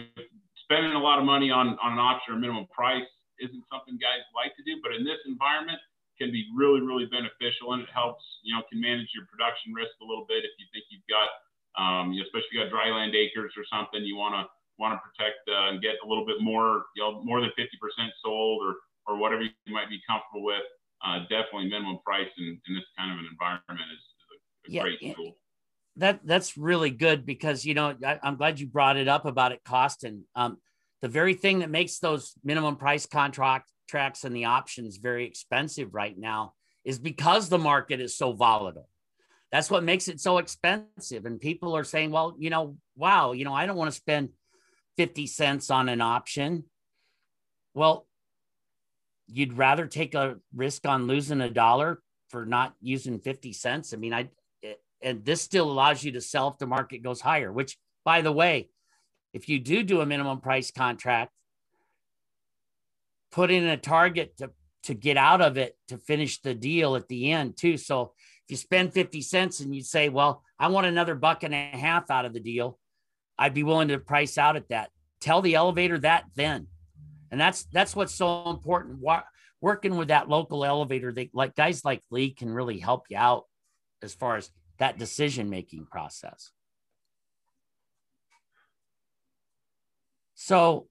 spending 0.66 0.92
a 0.92 1.02
lot 1.02 1.18
of 1.18 1.24
money 1.24 1.50
on, 1.50 1.78
on 1.78 1.94
an 1.94 2.02
option 2.02 2.34
or 2.34 2.38
minimum 2.38 2.66
price 2.74 3.06
isn't 3.38 3.64
something 3.70 3.98
guys 4.00 4.24
like 4.34 4.56
to 4.56 4.64
do, 4.66 4.80
but 4.82 4.94
in 4.96 5.04
this 5.04 5.20
environment 5.26 5.78
can 6.18 6.32
be 6.32 6.48
really, 6.56 6.80
really 6.80 7.06
beneficial 7.06 7.76
and 7.76 7.84
it 7.84 7.92
helps, 7.92 8.24
you 8.42 8.54
know, 8.54 8.64
can 8.72 8.80
manage 8.80 9.12
your 9.12 9.28
production 9.28 9.76
risk 9.76 9.92
a 10.00 10.06
little 10.06 10.24
bit 10.24 10.42
if 10.42 10.52
you 10.58 10.66
think 10.72 10.88
you've 10.88 11.06
got, 11.06 11.28
um, 11.76 12.10
you 12.10 12.20
know, 12.20 12.26
especially 12.26 12.48
if 12.50 12.54
you 12.56 12.60
got 12.64 12.72
dry 12.72 12.88
land 12.88 13.12
acres 13.14 13.52
or 13.54 13.64
something, 13.68 14.00
you 14.02 14.16
want 14.16 14.34
to 14.34 14.48
want 14.78 14.92
to 14.92 15.00
protect 15.00 15.40
uh, 15.48 15.72
and 15.72 15.80
get 15.80 15.96
a 16.04 16.06
little 16.06 16.24
bit 16.24 16.36
more, 16.40 16.88
you 16.96 17.00
know, 17.00 17.24
more 17.24 17.40
than 17.40 17.48
50% 17.56 17.64
sold 18.20 18.60
or, 18.60 18.76
or 19.08 19.16
whatever 19.16 19.42
you 19.42 19.72
might 19.72 19.88
be 19.88 20.00
comfortable 20.04 20.44
with. 20.44 20.64
Uh, 21.04 21.20
definitely 21.28 21.68
minimum 21.68 22.00
price 22.04 22.28
in, 22.40 22.60
in 22.68 22.74
this 22.74 22.84
kind 22.96 23.12
of 23.12 23.20
an 23.20 23.28
environment 23.30 23.88
is, 23.92 24.00
is 24.00 24.28
a, 24.32 24.36
a 24.36 24.68
yeah, 24.72 24.82
great 24.82 25.00
tool. 25.14 25.36
That 25.98 26.20
that's 26.24 26.58
really 26.58 26.90
good 26.90 27.24
because 27.24 27.64
you 27.64 27.74
know 27.74 27.94
I, 28.04 28.18
am 28.22 28.36
glad 28.36 28.60
you 28.60 28.66
brought 28.66 28.96
it 28.96 29.08
up 29.08 29.24
about 29.24 29.52
it 29.52 29.62
costing. 29.64 30.24
Um, 30.34 30.58
the 31.02 31.08
very 31.08 31.34
thing 31.34 31.60
that 31.60 31.70
makes 31.70 31.98
those 31.98 32.34
minimum 32.44 32.76
price 32.76 33.06
contract 33.06 33.70
tracks 33.88 34.24
and 34.24 34.34
the 34.34 34.46
options 34.46 34.96
very 34.96 35.26
expensive 35.26 35.94
right 35.94 36.16
now 36.18 36.54
is 36.84 36.98
because 36.98 37.48
the 37.48 37.58
market 37.58 38.00
is 38.00 38.16
so 38.16 38.32
volatile. 38.32 38.88
That's 39.52 39.70
what 39.70 39.84
makes 39.84 40.08
it 40.08 40.20
so 40.20 40.38
expensive. 40.38 41.24
And 41.24 41.40
people 41.40 41.76
are 41.76 41.84
saying, 41.84 42.10
well, 42.10 42.34
you 42.38 42.50
know, 42.50 42.76
wow, 42.96 43.32
you 43.32 43.44
know, 43.44 43.54
I 43.54 43.66
don't 43.66 43.76
want 43.76 43.90
to 43.90 43.96
spend 43.96 44.30
50 44.96 45.26
cents 45.26 45.70
on 45.70 45.88
an 45.88 46.00
option. 46.00 46.64
Well, 47.74 48.06
you'd 49.28 49.56
rather 49.56 49.86
take 49.86 50.14
a 50.14 50.36
risk 50.54 50.86
on 50.86 51.06
losing 51.06 51.40
a 51.40 51.50
dollar 51.50 52.00
for 52.28 52.44
not 52.44 52.74
using 52.80 53.18
50 53.18 53.52
cents. 53.52 53.92
I 53.92 53.96
mean, 53.96 54.14
I, 54.14 54.30
and 55.02 55.24
this 55.24 55.42
still 55.42 55.70
allows 55.70 56.02
you 56.02 56.12
to 56.12 56.20
sell 56.20 56.48
if 56.48 56.58
the 56.58 56.66
market 56.66 57.02
goes 57.02 57.20
higher, 57.20 57.52
which 57.52 57.76
by 58.04 58.22
the 58.22 58.32
way, 58.32 58.68
if 59.32 59.48
you 59.48 59.58
do 59.58 59.82
do 59.82 60.00
a 60.00 60.06
minimum 60.06 60.40
price 60.40 60.70
contract, 60.70 61.32
put 63.30 63.50
in 63.50 63.64
a 63.64 63.76
target 63.76 64.36
to, 64.38 64.50
to 64.84 64.94
get 64.94 65.16
out 65.16 65.40
of 65.40 65.58
it 65.58 65.76
to 65.88 65.98
finish 65.98 66.40
the 66.40 66.54
deal 66.54 66.96
at 66.96 67.08
the 67.08 67.32
end 67.32 67.56
too. 67.56 67.76
So 67.76 68.12
if 68.44 68.50
you 68.50 68.56
spend 68.56 68.94
50 68.94 69.20
cents 69.20 69.60
and 69.60 69.74
you 69.74 69.82
say, 69.82 70.08
well, 70.08 70.42
I 70.58 70.68
want 70.68 70.86
another 70.86 71.14
buck 71.14 71.42
and 71.42 71.52
a 71.52 71.58
half 71.58 72.10
out 72.10 72.24
of 72.24 72.32
the 72.32 72.40
deal, 72.40 72.78
I'd 73.38 73.54
be 73.54 73.62
willing 73.62 73.88
to 73.88 73.98
price 73.98 74.38
out 74.38 74.56
at 74.56 74.68
that. 74.68 74.90
Tell 75.20 75.42
the 75.42 75.56
elevator 75.56 75.98
that 75.98 76.24
then. 76.34 76.68
And 77.30 77.40
that's 77.40 77.64
that's 77.64 77.96
what's 77.96 78.14
so 78.14 78.48
important. 78.48 79.00
Working 79.60 79.96
with 79.96 80.08
that 80.08 80.28
local 80.28 80.64
elevator, 80.64 81.12
they 81.12 81.28
like 81.32 81.56
guys 81.56 81.84
like 81.84 82.02
Lee 82.10 82.30
can 82.30 82.50
really 82.50 82.78
help 82.78 83.06
you 83.10 83.16
out 83.16 83.44
as 84.02 84.14
far 84.14 84.36
as 84.36 84.50
that 84.78 84.98
decision 84.98 85.50
making 85.50 85.86
process. 85.86 86.52
So, 90.34 90.86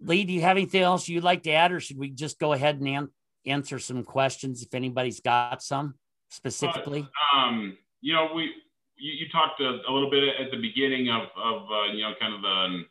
Lee, 0.00 0.24
do 0.24 0.32
you 0.32 0.40
have 0.42 0.56
anything 0.56 0.82
else 0.82 1.08
you'd 1.08 1.24
like 1.24 1.42
to 1.42 1.52
add, 1.52 1.72
or 1.72 1.80
should 1.80 1.98
we 1.98 2.10
just 2.10 2.38
go 2.38 2.52
ahead 2.52 2.78
and 2.78 2.88
an- 2.88 3.10
answer 3.46 3.78
some 3.78 4.04
questions 4.04 4.62
if 4.62 4.74
anybody's 4.74 5.20
got 5.20 5.62
some 5.62 5.94
specifically? 6.30 7.06
Uh, 7.34 7.38
um, 7.38 7.76
you 8.00 8.14
know, 8.14 8.30
we 8.34 8.52
you, 8.96 9.12
you 9.12 9.26
talked 9.30 9.60
a, 9.60 9.80
a, 9.88 9.92
little 9.92 10.10
bit 10.10 10.22
at 10.24 10.50
the 10.50 10.60
beginning 10.60 11.08
of, 11.08 11.22
of 11.36 11.62
uh, 11.70 11.92
you 11.92 12.02
know, 12.02 12.12
kind 12.20 12.34
of 12.34 12.42
the, 12.42 12.84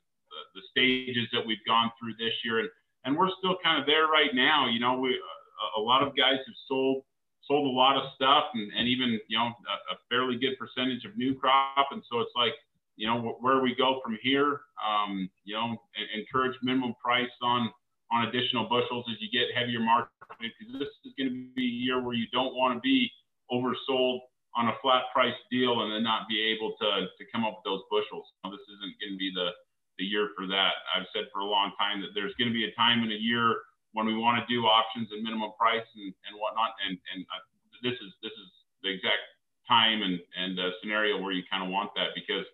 the 0.56 0.62
stages 0.72 1.28
that 1.34 1.46
we've 1.46 1.64
gone 1.66 1.92
through 2.00 2.14
this 2.20 2.34
year, 2.44 2.60
and 2.60 2.70
and 3.06 3.18
we're 3.18 3.30
still 3.40 3.56
kind 3.64 3.80
of 3.80 3.86
there 3.86 4.08
right 4.08 4.34
now. 4.34 4.68
You 4.68 4.80
know, 4.80 5.00
we 5.00 5.10
a, 5.12 5.80
a 5.80 5.82
lot 5.82 6.04
of 6.04 6.16
guys 6.18 6.38
have 6.38 6.56
sold 6.68 7.04
sold 7.48 7.68
a 7.68 7.76
lot 7.76 7.98
of 7.98 8.12
stuff, 8.16 8.46
and, 8.54 8.72
and 8.78 8.88
even 8.88 9.20
you 9.28 9.38
know 9.38 9.48
a, 9.48 9.76
a 9.94 9.98
fairly 10.10 10.38
good 10.38 10.60
percentage 10.60 11.06
of 11.06 11.18
new 11.18 11.34
crop, 11.36 11.88
and 11.92 12.04
so 12.12 12.20
it's 12.20 12.36
like 12.36 12.54
you 12.98 13.06
know, 13.06 13.38
where 13.40 13.62
we 13.62 13.76
go 13.76 14.02
from 14.04 14.18
here. 14.22 14.62
Um, 14.82 15.30
you 15.46 15.56
know, 15.56 15.78
encourage 16.18 16.58
minimum 16.62 16.96
price 17.02 17.32
on 17.42 17.70
on 18.12 18.28
additional 18.28 18.68
bushels 18.68 19.06
as 19.12 19.18
you 19.22 19.30
get 19.30 19.54
heavier 19.56 19.80
market 19.80 20.12
because 20.40 20.80
this 20.80 20.90
is 21.06 21.12
going 21.18 21.30
to 21.30 21.36
be 21.56 21.64
a 21.64 21.76
year 21.86 22.02
where 22.02 22.16
you 22.16 22.26
don't 22.32 22.56
want 22.56 22.74
to 22.74 22.80
be 22.80 23.12
oversold 23.52 24.20
on 24.56 24.72
a 24.72 24.76
flat 24.82 25.12
price 25.14 25.36
deal 25.52 25.84
and 25.84 25.92
then 25.92 26.04
not 26.04 26.24
be 26.28 26.40
able 26.40 26.72
to, 26.80 27.12
to 27.20 27.24
come 27.36 27.44
up 27.44 27.60
with 27.60 27.68
those 27.68 27.84
bushels. 27.92 28.24
this 28.48 28.64
isn't 28.64 28.96
going 29.04 29.12
to 29.12 29.20
be 29.20 29.28
the, 29.36 29.52
the 30.00 30.06
year 30.08 30.32
for 30.40 30.48
that. 30.48 30.88
I've 30.96 31.06
said 31.12 31.28
for 31.36 31.44
a 31.44 31.46
long 31.46 31.76
time 31.78 32.00
that 32.00 32.16
there's 32.16 32.32
going 32.40 32.48
to 32.48 32.56
be 32.56 32.64
a 32.64 32.72
time 32.80 33.04
in 33.04 33.12
a 33.12 33.20
year 33.20 33.67
when 33.98 34.06
we 34.06 34.14
want 34.14 34.38
to 34.38 34.46
do 34.46 34.62
options 34.70 35.10
and 35.10 35.26
minimum 35.26 35.50
price 35.58 35.90
and, 35.98 36.14
and 36.30 36.38
whatnot. 36.38 36.78
And, 36.86 37.02
and 37.10 37.26
uh, 37.34 37.42
this 37.82 37.98
is, 37.98 38.14
this 38.22 38.30
is 38.30 38.48
the 38.86 38.94
exact 38.94 39.26
time 39.66 40.06
and, 40.06 40.22
and 40.38 40.54
uh, 40.62 40.70
scenario 40.78 41.18
where 41.18 41.34
you 41.34 41.42
kind 41.50 41.66
of 41.66 41.74
want 41.74 41.90
that 41.98 42.14
because 42.14 42.46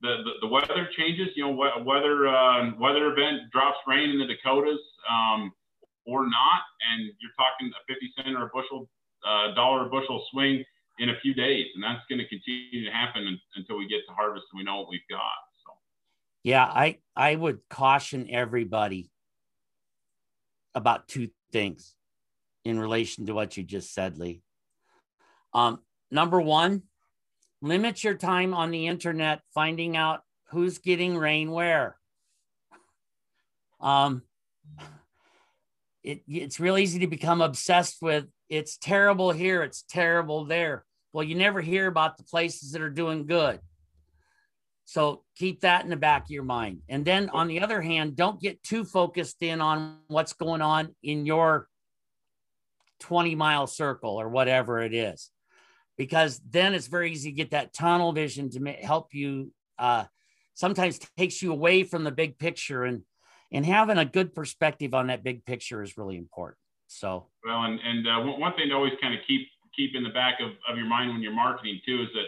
the, 0.00 0.24
the, 0.24 0.32
the 0.40 0.48
weather 0.48 0.88
changes, 0.96 1.36
you 1.36 1.44
know, 1.44 1.52
weather, 1.52 2.32
uh, 2.32 2.72
weather 2.80 3.12
event 3.12 3.52
drops 3.52 3.76
rain 3.84 4.08
in 4.08 4.16
the 4.16 4.24
Dakotas 4.24 4.80
um, 5.04 5.52
or 6.08 6.24
not, 6.24 6.64
and 6.88 7.12
you're 7.20 7.36
talking 7.36 7.68
a 7.76 7.82
50 7.84 8.16
cent 8.16 8.32
or 8.32 8.48
a 8.48 8.50
bushel, 8.56 8.88
uh, 9.20 9.52
dollar 9.52 9.84
a 9.84 9.90
bushel 9.92 10.24
swing 10.32 10.64
in 10.96 11.12
a 11.12 11.16
few 11.20 11.36
days. 11.36 11.68
And 11.76 11.84
that's 11.84 12.00
going 12.08 12.24
to 12.24 12.28
continue 12.32 12.88
to 12.88 12.90
happen 12.90 13.28
until 13.54 13.76
we 13.76 13.84
get 13.84 14.00
to 14.08 14.16
harvest 14.16 14.48
and 14.48 14.56
we 14.56 14.64
know 14.64 14.80
what 14.80 14.88
we've 14.88 15.04
got. 15.12 15.44
Yeah, 16.42 16.64
I, 16.64 17.04
I 17.14 17.36
would 17.36 17.68
caution 17.68 18.26
everybody 18.30 19.10
about 20.74 21.08
two 21.08 21.28
things 21.52 21.94
in 22.64 22.78
relation 22.78 23.26
to 23.26 23.34
what 23.34 23.56
you 23.56 23.62
just 23.62 23.94
said, 23.94 24.18
Lee. 24.18 24.42
Um, 25.52 25.80
number 26.10 26.40
one, 26.40 26.82
limit 27.62 28.04
your 28.04 28.14
time 28.14 28.54
on 28.54 28.70
the 28.70 28.86
internet 28.86 29.42
finding 29.54 29.96
out 29.96 30.22
who's 30.50 30.78
getting 30.78 31.16
rain 31.16 31.50
where. 31.50 31.96
Um, 33.80 34.22
it, 36.02 36.22
it's 36.28 36.60
real 36.60 36.78
easy 36.78 37.00
to 37.00 37.06
become 37.06 37.40
obsessed 37.40 37.98
with 38.00 38.26
it's 38.48 38.76
terrible 38.76 39.30
here, 39.30 39.62
it's 39.62 39.82
terrible 39.88 40.44
there. 40.44 40.84
Well, 41.12 41.24
you 41.24 41.34
never 41.34 41.60
hear 41.60 41.86
about 41.86 42.16
the 42.16 42.24
places 42.24 42.72
that 42.72 42.82
are 42.82 42.90
doing 42.90 43.26
good. 43.26 43.60
So 44.90 45.22
keep 45.36 45.60
that 45.60 45.84
in 45.84 45.90
the 45.90 45.94
back 45.94 46.24
of 46.24 46.30
your 46.32 46.42
mind. 46.42 46.80
And 46.88 47.04
then 47.04 47.30
on 47.30 47.46
the 47.46 47.60
other 47.60 47.80
hand, 47.80 48.16
don't 48.16 48.40
get 48.40 48.60
too 48.64 48.84
focused 48.84 49.40
in 49.40 49.60
on 49.60 49.98
what's 50.08 50.32
going 50.32 50.62
on 50.62 50.96
in 51.00 51.26
your 51.26 51.68
20 52.98 53.36
mile 53.36 53.68
circle 53.68 54.20
or 54.20 54.28
whatever 54.28 54.80
it 54.80 54.92
is 54.92 55.30
because 55.96 56.40
then 56.50 56.74
it's 56.74 56.88
very 56.88 57.12
easy 57.12 57.30
to 57.30 57.36
get 57.36 57.52
that 57.52 57.72
tunnel 57.72 58.10
vision 58.10 58.50
to 58.50 58.72
help 58.82 59.14
you 59.14 59.52
uh, 59.78 60.06
sometimes 60.54 60.98
takes 61.16 61.40
you 61.40 61.52
away 61.52 61.84
from 61.84 62.02
the 62.02 62.10
big 62.10 62.36
picture 62.36 62.82
and 62.82 63.02
and 63.52 63.64
having 63.64 63.96
a 63.96 64.04
good 64.04 64.34
perspective 64.34 64.92
on 64.92 65.06
that 65.06 65.22
big 65.22 65.44
picture 65.44 65.84
is 65.84 65.96
really 65.96 66.16
important. 66.16 66.58
So. 66.88 67.28
Well 67.46 67.62
and 67.62 67.78
and 67.78 68.08
uh, 68.08 68.32
one 68.38 68.54
thing 68.56 68.70
to 68.70 68.74
always 68.74 68.94
kind 69.00 69.14
of 69.14 69.20
keep 69.28 69.46
keep 69.76 69.94
in 69.94 70.02
the 70.02 70.10
back 70.10 70.40
of, 70.40 70.50
of 70.68 70.76
your 70.76 70.86
mind 70.86 71.12
when 71.12 71.22
you're 71.22 71.32
marketing 71.32 71.80
too 71.86 72.02
is 72.02 72.08
that 72.14 72.26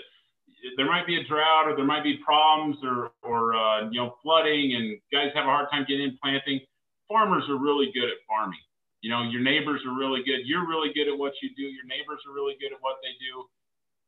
there 0.77 0.87
might 0.87 1.07
be 1.07 1.19
a 1.19 1.25
drought 1.25 1.67
or 1.67 1.77
there 1.77 1.85
might 1.85 2.05
be 2.05 2.19
problems 2.25 2.77
or 2.83 3.11
or 3.23 3.55
uh, 3.55 3.89
you 3.91 4.01
know 4.01 4.17
flooding 4.23 4.75
and 4.75 4.99
guys 5.11 5.31
have 5.35 5.45
a 5.45 5.51
hard 5.51 5.69
time 5.71 5.85
getting 5.89 6.05
in 6.11 6.19
planting 6.23 6.61
farmers 7.09 7.45
are 7.49 7.59
really 7.59 7.91
good 7.93 8.07
at 8.09 8.19
farming 8.29 8.63
you 9.01 9.11
know 9.11 9.23
your 9.29 9.43
neighbors 9.43 9.83
are 9.87 9.97
really 9.99 10.23
good 10.23 10.47
you're 10.47 10.67
really 10.67 10.93
good 10.95 11.09
at 11.11 11.19
what 11.19 11.33
you 11.43 11.51
do 11.57 11.63
your 11.63 11.85
neighbors 11.87 12.23
are 12.29 12.33
really 12.33 12.55
good 12.61 12.73
at 12.73 12.79
what 12.81 12.97
they 13.03 13.11
do 13.19 13.43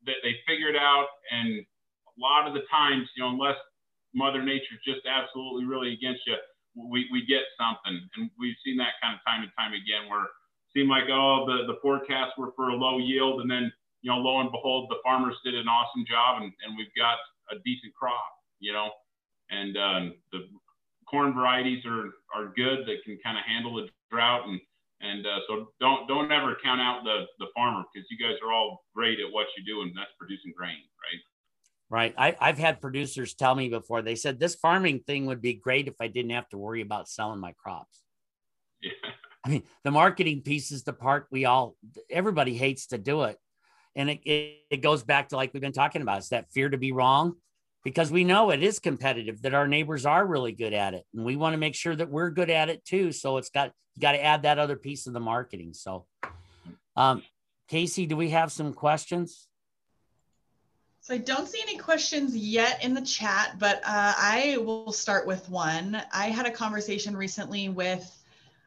that 0.06 0.20
they 0.22 0.36
figure 0.46 0.68
it 0.68 0.76
out. 0.76 1.08
And 1.30 1.60
a 1.60 2.14
lot 2.20 2.46
of 2.46 2.54
the 2.54 2.62
times, 2.70 3.08
you 3.16 3.22
know, 3.22 3.30
unless 3.30 3.58
Mother 4.14 4.42
Nature's 4.42 4.80
just 4.84 5.02
absolutely 5.08 5.64
really 5.64 5.92
against 5.92 6.22
you, 6.26 6.36
we, 6.76 7.08
we 7.12 7.26
get 7.26 7.42
something. 7.58 7.98
And 8.16 8.30
we've 8.38 8.56
seen 8.64 8.76
that 8.78 9.00
kind 9.02 9.16
of 9.16 9.20
time 9.26 9.42
and 9.42 9.52
time 9.58 9.72
again 9.72 10.08
where 10.08 10.24
it 10.24 10.34
seemed 10.74 10.90
like, 10.90 11.08
oh, 11.10 11.44
the, 11.46 11.66
the 11.72 11.78
forecasts 11.80 12.36
were 12.38 12.52
for 12.56 12.70
a 12.70 12.76
low 12.76 12.98
yield. 12.98 13.40
And 13.40 13.50
then, 13.50 13.72
you 14.04 14.12
know, 14.12 14.18
lo 14.18 14.40
and 14.40 14.52
behold, 14.52 14.90
the 14.90 15.00
farmers 15.02 15.34
did 15.44 15.54
an 15.54 15.66
awesome 15.66 16.04
job 16.04 16.42
and, 16.42 16.52
and 16.60 16.76
we've 16.76 16.92
got 16.96 17.16
a 17.50 17.56
decent 17.64 17.94
crop, 17.94 18.28
you 18.60 18.70
know, 18.70 18.90
and 19.50 19.76
um, 19.78 20.14
the 20.30 20.44
corn 21.08 21.32
varieties 21.32 21.82
are, 21.86 22.12
are 22.36 22.52
good 22.54 22.84
that 22.84 23.00
can 23.04 23.16
kind 23.24 23.38
of 23.38 23.44
handle 23.48 23.74
the 23.74 23.88
drought 24.12 24.46
and 24.46 24.60
and 25.00 25.26
uh, 25.26 25.40
so 25.48 25.68
don't 25.80 26.06
don't 26.06 26.30
ever 26.30 26.56
count 26.62 26.80
out 26.80 27.02
the 27.04 27.24
the 27.38 27.46
farmer 27.54 27.82
because 27.92 28.06
you 28.10 28.18
guys 28.18 28.36
are 28.44 28.52
all 28.52 28.84
great 28.94 29.18
at 29.20 29.30
what 29.32 29.46
you 29.56 29.64
do, 29.64 29.82
and 29.82 29.90
that's 29.96 30.10
producing 30.18 30.52
grain, 30.56 30.70
right? 30.70 31.20
Right. 31.90 32.14
I, 32.16 32.36
I've 32.40 32.58
had 32.58 32.80
producers 32.80 33.34
tell 33.34 33.54
me 33.54 33.68
before. 33.68 34.02
They 34.02 34.14
said 34.14 34.40
this 34.40 34.54
farming 34.54 35.00
thing 35.00 35.26
would 35.26 35.42
be 35.42 35.54
great 35.54 35.88
if 35.88 35.94
I 36.00 36.08
didn't 36.08 36.30
have 36.30 36.48
to 36.50 36.58
worry 36.58 36.80
about 36.80 37.08
selling 37.08 37.40
my 37.40 37.52
crops. 37.52 38.00
Yeah. 38.80 38.92
I 39.44 39.50
mean, 39.50 39.62
the 39.82 39.90
marketing 39.90 40.40
piece 40.40 40.72
is 40.72 40.84
the 40.84 40.94
part 40.94 41.26
we 41.30 41.44
all 41.44 41.76
everybody 42.10 42.54
hates 42.54 42.86
to 42.88 42.98
do 42.98 43.24
it, 43.24 43.36
and 43.96 44.10
it, 44.10 44.20
it, 44.24 44.58
it 44.70 44.82
goes 44.82 45.02
back 45.02 45.28
to 45.28 45.36
like 45.36 45.52
we've 45.52 45.60
been 45.60 45.72
talking 45.72 46.02
about. 46.02 46.18
It's 46.18 46.28
that 46.30 46.50
fear 46.52 46.68
to 46.68 46.78
be 46.78 46.92
wrong 46.92 47.36
because 47.84 48.10
we 48.10 48.24
know 48.24 48.50
it 48.50 48.62
is 48.62 48.78
competitive 48.78 49.42
that 49.42 49.54
our 49.54 49.68
neighbors 49.68 50.06
are 50.06 50.26
really 50.26 50.52
good 50.52 50.72
at 50.72 50.94
it 50.94 51.04
and 51.14 51.24
we 51.24 51.36
want 51.36 51.52
to 51.52 51.58
make 51.58 51.74
sure 51.74 51.94
that 51.94 52.10
we're 52.10 52.30
good 52.30 52.50
at 52.50 52.68
it 52.68 52.84
too 52.84 53.12
so 53.12 53.36
it's 53.36 53.50
got 53.50 53.70
you 53.94 54.00
got 54.00 54.12
to 54.12 54.24
add 54.24 54.42
that 54.42 54.58
other 54.58 54.76
piece 54.76 55.06
of 55.06 55.12
the 55.12 55.20
marketing 55.20 55.72
so 55.72 56.06
um, 56.96 57.22
casey 57.68 58.06
do 58.06 58.16
we 58.16 58.30
have 58.30 58.50
some 58.50 58.72
questions 58.72 59.46
So 61.00 61.14
I 61.14 61.18
don't 61.18 61.46
see 61.46 61.60
any 61.62 61.76
questions 61.76 62.34
yet 62.34 62.82
in 62.82 62.94
the 62.94 63.02
chat, 63.02 63.56
but 63.58 63.82
uh, 63.84 64.14
I 64.16 64.56
will 64.64 64.90
start 64.90 65.26
with 65.26 65.46
one. 65.50 66.00
I 66.14 66.30
had 66.30 66.46
a 66.46 66.50
conversation 66.50 67.14
recently 67.14 67.68
with, 67.68 68.10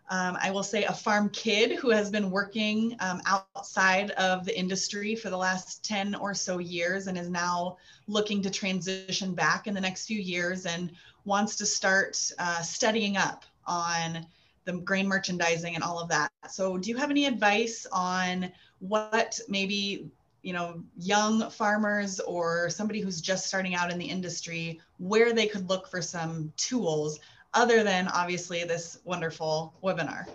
um, 0.09 0.37
I 0.41 0.51
will 0.51 0.63
say, 0.63 0.85
a 0.85 0.93
farm 0.93 1.29
kid 1.29 1.77
who 1.77 1.89
has 1.89 2.09
been 2.09 2.31
working 2.31 2.95
um, 2.99 3.21
outside 3.25 4.11
of 4.11 4.45
the 4.45 4.57
industry 4.57 5.15
for 5.15 5.29
the 5.29 5.37
last 5.37 5.83
10 5.83 6.15
or 6.15 6.33
so 6.33 6.59
years 6.59 7.07
and 7.07 7.17
is 7.17 7.29
now 7.29 7.77
looking 8.07 8.41
to 8.43 8.49
transition 8.49 9.33
back 9.33 9.67
in 9.67 9.73
the 9.73 9.81
next 9.81 10.05
few 10.05 10.19
years 10.19 10.65
and 10.65 10.91
wants 11.25 11.57
to 11.57 11.65
start 11.65 12.17
uh, 12.39 12.61
studying 12.61 13.17
up 13.17 13.43
on 13.65 14.25
the 14.63 14.73
grain 14.73 15.07
merchandising 15.07 15.75
and 15.75 15.83
all 15.83 15.99
of 15.99 16.09
that. 16.09 16.31
So, 16.49 16.77
do 16.77 16.89
you 16.89 16.95
have 16.97 17.11
any 17.11 17.25
advice 17.25 17.85
on 17.91 18.51
what 18.79 19.39
maybe 19.49 20.09
you 20.43 20.53
know 20.53 20.81
young 20.97 21.49
farmers 21.49 22.19
or 22.21 22.69
somebody 22.69 23.01
who's 23.01 23.19
just 23.19 23.47
starting 23.47 23.75
out 23.75 23.91
in 23.91 23.97
the 23.97 24.05
industry 24.05 24.79
where 24.97 25.33
they 25.33 25.47
could 25.47 25.67
look 25.67 25.89
for 25.89 26.01
some 26.01 26.53
tools 26.55 27.19
other 27.53 27.83
than 27.83 28.07
obviously 28.07 28.63
this 28.63 28.99
wonderful 29.03 29.73
webinar? 29.83 30.25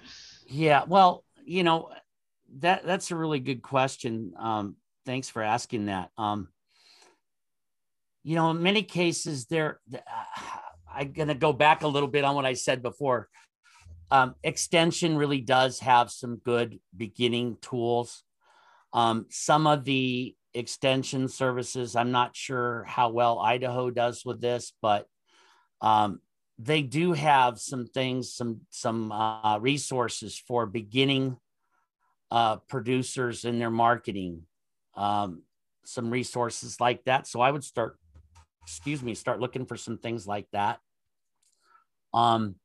Yeah 0.47 0.85
well 0.87 1.25
you 1.45 1.65
know 1.65 1.91
that 2.59 2.85
that's 2.85 3.11
a 3.11 3.17
really 3.17 3.41
good 3.41 3.63
question. 3.63 4.35
Um, 4.39 4.77
thanks 5.07 5.29
for 5.29 5.43
asking 5.43 5.87
that. 5.87 6.11
Um, 6.19 6.49
you 8.23 8.37
know 8.37 8.51
in 8.51 8.63
many 8.63 8.83
cases 8.83 9.47
there 9.47 9.81
uh, 9.93 9.99
i'm 10.95 11.13
going 11.13 11.29
to 11.29 11.35
go 11.35 11.53
back 11.53 11.83
a 11.83 11.89
little 11.89 12.09
bit 12.09 12.25
on 12.25 12.35
what 12.35 12.47
i 12.47 12.55
said 12.55 12.83
before. 12.83 13.29
Um, 14.11 14.35
extension 14.43 15.17
really 15.17 15.41
does 15.41 15.79
have 15.81 16.11
some 16.11 16.37
good 16.37 16.79
beginning 16.95 17.57
tools. 17.63 18.25
Um, 18.93 19.25
some 19.31 19.67
of 19.67 19.85
the 19.85 20.37
extension 20.53 21.29
services, 21.29 21.97
I'm 21.97 22.13
not 22.13 22.37
sure 22.37 22.85
how 22.87 23.09
well 23.09 23.39
Idaho 23.39 23.89
does 23.91 24.23
with 24.23 24.39
this, 24.43 24.75
but 24.83 25.07
um, 25.81 26.21
they 26.59 26.83
do 26.83 27.13
have 27.13 27.59
some 27.59 27.87
things, 27.87 28.33
some 28.33 28.61
some 28.71 29.11
uh, 29.11 29.59
resources 29.59 30.39
for 30.39 30.67
beginning 30.67 31.37
uh, 32.31 32.57
producers 32.57 33.45
in 33.45 33.59
their 33.59 33.71
marketing, 33.71 34.43
um, 34.95 35.43
some 35.85 36.11
resources 36.11 36.81
like 36.81 37.05
that. 37.05 37.27
So 37.27 37.41
I 37.41 37.51
would 37.51 37.65
start, 37.65 37.99
excuse 38.63 39.03
me, 39.03 39.15
start 39.15 39.41
looking 39.41 39.67
for 39.67 39.77
some 39.77 39.99
things 39.99 40.27
like 40.27 40.47
that. 40.53 40.79
Um, 42.15 42.57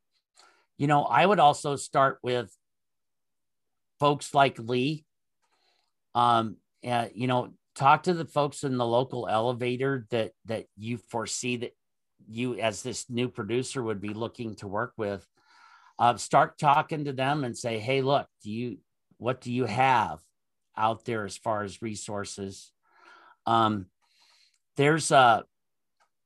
you 0.78 0.88
know, 0.88 1.04
I 1.04 1.26
would 1.26 1.40
also 1.40 1.76
start 1.76 2.20
with 2.22 2.56
folks 4.00 4.34
like 4.34 4.60
Lee 4.60 5.06
um, 6.18 6.58
you 6.82 7.28
know, 7.28 7.54
talk 7.76 8.04
to 8.04 8.14
the 8.14 8.26
folks 8.26 8.64
in 8.64 8.78
the 8.78 8.86
local 8.86 9.28
elevator 9.30 10.08
that 10.10 10.32
that 10.46 10.66
you 10.76 10.98
foresee 10.98 11.58
that 11.58 11.74
you 12.28 12.60
as 12.60 12.84
this 12.84 13.10
new 13.10 13.30
producer 13.30 13.82
would 13.82 14.02
be 14.02 14.14
looking 14.14 14.56
to 14.56 14.68
work 14.68 14.94
with. 14.98 15.26
Uh, 16.00 16.16
start 16.18 16.58
talking 16.58 17.06
to 17.06 17.14
them 17.14 17.44
and 17.44 17.58
say, 17.58 17.80
hey, 17.80 18.02
look, 18.02 18.28
do 18.44 18.52
you 18.52 18.78
what 19.18 19.42
do 19.42 19.52
you 19.52 19.66
have 19.66 20.20
out 20.78 21.06
there 21.06 21.26
as 21.26 21.38
far 21.38 21.64
as 21.64 21.82
resources? 21.82 22.72
Um, 23.46 23.88
there's 24.76 25.12
a 25.12 25.44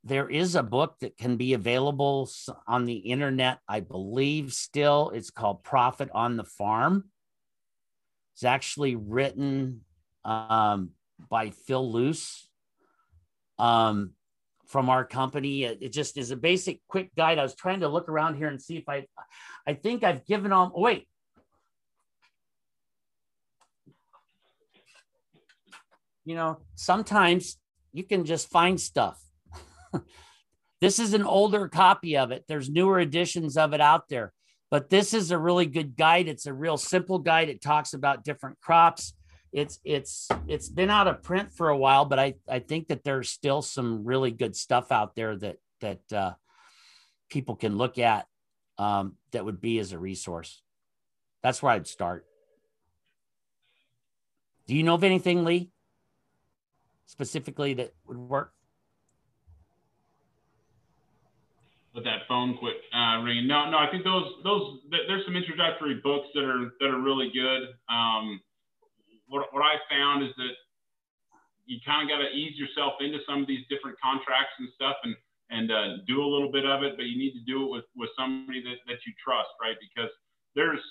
there 0.04 0.30
is 0.30 0.56
a 0.56 0.64
book 0.64 0.96
that 1.02 1.18
can 1.18 1.38
be 1.38 1.54
available 1.54 2.30
on 2.68 2.86
the 2.86 2.98
internet, 2.98 3.60
I 3.68 3.82
believe. 3.82 4.52
Still, 4.52 5.12
it's 5.14 5.30
called 5.30 5.64
Profit 5.64 6.10
on 6.14 6.38
the 6.38 6.44
Farm 6.44 7.12
it's 8.42 8.44
actually 8.44 8.96
written 8.96 9.82
um, 10.26 10.92
by 11.30 11.52
Phil 11.52 11.92
Luce 11.92 12.50
um, 13.60 14.14
from 14.72 14.90
our 14.90 15.06
company. 15.06 15.64
It, 15.64 15.80
it, 15.82 15.92
just 15.92 16.18
is 16.18 16.32
a 16.32 16.36
basic 16.36 16.82
quick 16.88 17.14
guide. 17.16 17.38
I 17.38 17.44
was 17.44 17.56
trying 17.56 17.82
to 17.82 17.90
look 17.90 18.10
around 18.10 18.36
here 18.36 18.48
and 18.48 18.62
see 18.62 18.78
if 18.78 18.88
I, 18.88 19.06
I 19.68 19.74
think 19.74 20.04
I've 20.04 20.26
given 20.26 20.52
all, 20.52 20.72
oh, 20.76 20.82
wait. 20.82 21.08
You 26.24 26.36
know, 26.36 26.60
sometimes 26.76 27.58
you 27.94 28.04
can 28.04 28.26
just 28.26 28.50
find 28.50 28.80
stuff. 28.80 29.22
this 30.82 31.00
is 31.00 31.14
an 31.14 31.24
older 31.24 31.68
copy 31.68 32.18
of 32.18 32.32
it. 32.32 32.46
There's 32.48 32.70
newer 32.70 33.00
editions 33.00 33.58
of 33.58 33.74
it 33.74 33.82
out 33.82 34.08
there 34.10 34.34
but 34.72 34.90
this 34.90 35.14
is 35.14 35.32
a 35.32 35.38
really 35.38 35.66
good 35.66 35.98
guide. 35.98 36.30
It's 36.30 36.46
a 36.46 36.54
real 36.54 36.78
simple 36.78 37.20
guide. 37.20 37.50
It 37.50 37.62
talks 37.62 37.94
about 37.94 38.24
different 38.24 38.60
crops. 38.62 39.14
It's 39.52 39.80
it's 39.84 40.30
it's 40.48 40.70
been 40.70 40.90
out 40.90 41.08
of 41.08 41.24
print 41.24 41.52
for 41.52 41.70
a 41.70 41.78
while, 41.78 42.06
but 42.06 42.20
I 42.20 42.36
I 42.50 42.60
think 42.60 42.88
that 42.88 43.04
there's 43.04 43.30
still 43.30 43.62
some 43.62 44.06
really 44.06 44.32
good 44.32 44.56
stuff 44.56 44.92
out 44.92 45.16
there 45.16 45.36
that 45.36 45.58
that 45.82 46.14
uh, 46.14 46.34
people 47.30 47.56
can 47.56 47.78
look 47.78 47.98
at 47.98 48.28
um, 48.78 49.16
that 49.32 49.44
would 49.44 49.60
be 49.60 49.80
as 49.80 49.92
a 49.92 50.00
resource. 50.00 50.62
That's 51.44 51.62
where 51.62 51.74
I'd 51.74 51.88
start. 51.88 52.26
Do 54.68 54.76
you 54.76 54.84
know 54.84 54.94
of 54.94 55.04
anything, 55.04 55.44
Lee, 55.44 55.70
specifically 57.08 57.74
that 57.74 57.94
would 58.08 58.18
work? 58.18 58.54
With 61.94 62.06
that 62.06 62.22
phone 62.30 62.58
quit 62.58 62.76
uh, 62.94 63.22
ringing. 63.22 63.48
No, 63.48 63.70
no, 63.70 63.78
I 63.78 63.88
think 63.92 64.06
those 64.06 64.32
those 64.46 64.80
there's 64.90 65.26
some 65.26 65.36
introductory 65.36 66.00
books 66.02 66.28
that 66.34 66.44
are 66.46 66.72
that 66.80 66.88
are 66.88 67.02
really 67.02 67.30
good. 67.34 67.64
Um, 67.90 68.40
what 69.32 69.48
what 69.56 69.64
I 69.64 69.80
found 69.88 70.24
is 70.28 70.36
that 70.36 70.54
you 71.66 71.80
kind 71.88 72.04
of 72.04 72.12
got 72.12 72.20
to 72.20 72.30
ease 72.36 72.60
yourself 72.60 73.00
into 73.00 73.24
some 73.24 73.42
of 73.42 73.48
these 73.48 73.64
different 73.72 73.96
contracts 74.04 74.52
and 74.60 74.68
stuff 74.76 75.00
and 75.08 75.16
and 75.52 75.72
uh, 75.72 76.04
do 76.08 76.24
a 76.24 76.28
little 76.28 76.52
bit 76.52 76.64
of 76.64 76.84
it, 76.84 76.96
but 76.96 77.08
you 77.08 77.18
need 77.18 77.32
to 77.34 77.44
do 77.48 77.64
it 77.64 77.70
with 77.72 77.88
with 77.96 78.12
somebody 78.20 78.62
that, 78.64 78.84
that 78.88 79.00
you 79.08 79.16
trust, 79.24 79.50
right? 79.64 79.80
Because 79.80 80.12
there's 80.56 80.84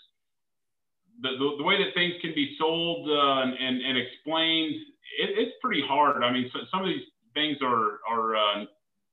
the, 1.21 1.37
the, 1.37 1.61
the 1.61 1.65
way 1.65 1.77
that 1.77 1.93
things 1.93 2.17
can 2.25 2.33
be 2.33 2.57
sold 2.57 3.05
uh, 3.11 3.45
and, 3.45 3.53
and, 3.53 3.77
and 3.85 3.99
explained, 4.01 4.73
it, 5.21 5.37
it's 5.37 5.53
pretty 5.61 5.85
hard. 5.85 6.25
I 6.25 6.33
mean, 6.33 6.49
so, 6.53 6.65
some 6.73 6.81
of 6.81 6.89
these 6.89 7.05
things 7.37 7.61
are 7.61 8.01
are 8.09 8.37
uh, 8.37 8.65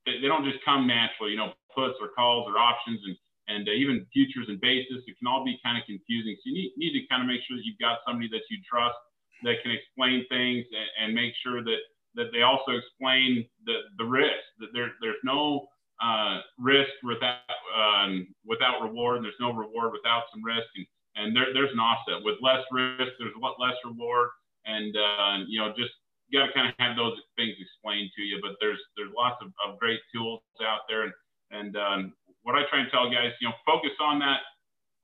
they, 0.07 0.23
they 0.23 0.27
don't 0.31 0.47
just 0.47 0.63
come 0.63 0.87
naturally. 0.87 1.35
You 1.35 1.39
know, 1.43 1.51
puts 1.75 1.99
or 1.99 2.15
calls 2.15 2.47
or 2.47 2.55
options 2.55 3.03
and 3.03 3.15
and 3.47 3.67
uh, 3.67 3.71
even 3.71 4.07
futures 4.11 4.47
and 4.47 4.59
basis. 4.59 5.03
It 5.07 5.15
can 5.19 5.27
all 5.27 5.43
be 5.43 5.59
kind 5.63 5.75
of 5.75 5.83
confusing. 5.87 6.35
So 6.43 6.51
you 6.51 6.55
need, 6.55 6.71
need 6.75 6.93
to 6.99 7.07
kind 7.07 7.23
of 7.23 7.27
make 7.27 7.39
sure 7.47 7.55
that 7.55 7.63
you've 7.63 7.79
got 7.79 7.99
somebody 8.07 8.27
that 8.35 8.43
you 8.51 8.59
trust 8.67 8.99
that 9.43 9.55
can 9.63 9.71
explain 9.71 10.25
things 10.29 10.65
and, 10.71 10.89
and 10.99 11.15
make 11.15 11.33
sure 11.43 11.63
that 11.63 11.81
that 12.15 12.33
they 12.33 12.41
also 12.41 12.71
explain 12.71 13.45
the 13.65 13.87
the 13.97 14.05
risk. 14.05 14.41
That 14.59 14.69
there 14.73 14.91
there's 15.01 15.21
no 15.23 15.67
uh, 16.01 16.41
risk 16.57 16.91
without 17.03 17.41
um, 17.75 18.27
without 18.45 18.81
reward. 18.81 19.17
and 19.17 19.25
There's 19.25 19.39
no 19.39 19.53
reward 19.53 19.93
without 19.93 20.23
some 20.33 20.43
risk. 20.43 20.67
And 20.75 20.85
and 21.17 21.35
there, 21.35 21.53
there's 21.53 21.73
an 21.73 21.79
offset 21.79 22.23
with 22.23 22.37
less 22.41 22.61
risk. 22.71 23.11
There's 23.19 23.33
less 23.59 23.77
reward. 23.85 24.29
And 24.65 24.95
uh, 24.95 25.45
you 25.47 25.59
know 25.59 25.69
just 25.77 25.93
you 26.27 26.39
got 26.39 26.47
to 26.47 26.53
kind 26.53 26.67
of 26.67 26.75
have 26.79 26.97
those 26.97 27.15
things 27.37 27.55
explained 27.59 28.11
to 28.17 28.21
you. 28.21 28.39
But 28.41 28.57
there's 28.59 28.81
there's 28.97 29.13
lots 29.15 29.37
of, 29.41 29.53
of 29.63 29.79
great 29.79 29.99
tools 30.13 30.41
out 30.65 30.81
there 30.89 31.03
and 31.03 31.13
and 31.51 31.77
um, 31.77 32.13
what 32.43 32.55
I 32.55 32.63
try 32.69 32.79
and 32.79 32.91
tell 32.91 33.11
guys, 33.11 33.31
you 33.39 33.47
know, 33.47 33.55
focus 33.65 33.95
on 33.99 34.19
that 34.19 34.39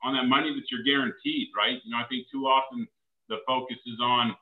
on 0.04 0.14
that 0.16 0.28
money 0.28 0.52
that 0.52 0.68
you're 0.68 0.84
guaranteed, 0.84 1.48
right? 1.56 1.80
You 1.84 1.92
know, 1.92 2.00
I 2.00 2.08
think 2.12 2.28
too 2.32 2.44
often 2.44 2.88
the 3.30 3.38
focus 3.48 3.78
is 3.86 4.00
on 4.02 4.36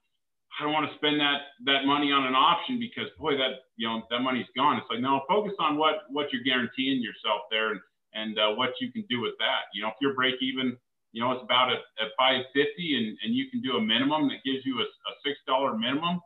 I 0.59 0.63
don't 0.63 0.73
want 0.73 0.89
to 0.91 0.95
spend 0.97 1.19
that 1.19 1.55
that 1.65 1.87
money 1.87 2.11
on 2.11 2.27
an 2.27 2.35
option 2.35 2.77
because 2.79 3.07
boy, 3.17 3.37
that 3.39 3.71
you 3.77 3.87
know 3.87 4.03
that 4.11 4.19
money's 4.19 4.49
gone. 4.55 4.77
It's 4.77 4.87
like 4.91 4.99
no, 4.99 5.23
focus 5.27 5.53
on 5.59 5.77
what 5.77 6.05
what 6.09 6.27
you're 6.33 6.43
guaranteeing 6.43 7.01
yourself 7.01 7.47
there 7.49 7.71
and 7.71 7.79
and 8.13 8.37
uh, 8.37 8.51
what 8.59 8.75
you 8.81 8.91
can 8.91 9.05
do 9.09 9.21
with 9.21 9.33
that. 9.39 9.71
You 9.73 9.83
know, 9.83 9.89
if 9.89 9.95
your 10.01 10.13
break 10.13 10.35
even, 10.41 10.75
you 11.13 11.23
know, 11.23 11.31
it's 11.31 11.43
about 11.43 11.71
at, 11.71 11.79
at 12.03 12.11
550 12.19 12.51
and, 12.51 13.17
and 13.23 13.31
you 13.33 13.49
can 13.49 13.61
do 13.61 13.77
a 13.77 13.81
minimum 13.81 14.27
that 14.27 14.43
gives 14.43 14.65
you 14.65 14.79
a, 14.79 14.83
a 14.83 15.11
six 15.23 15.39
dollar 15.47 15.77
minimum. 15.77 16.19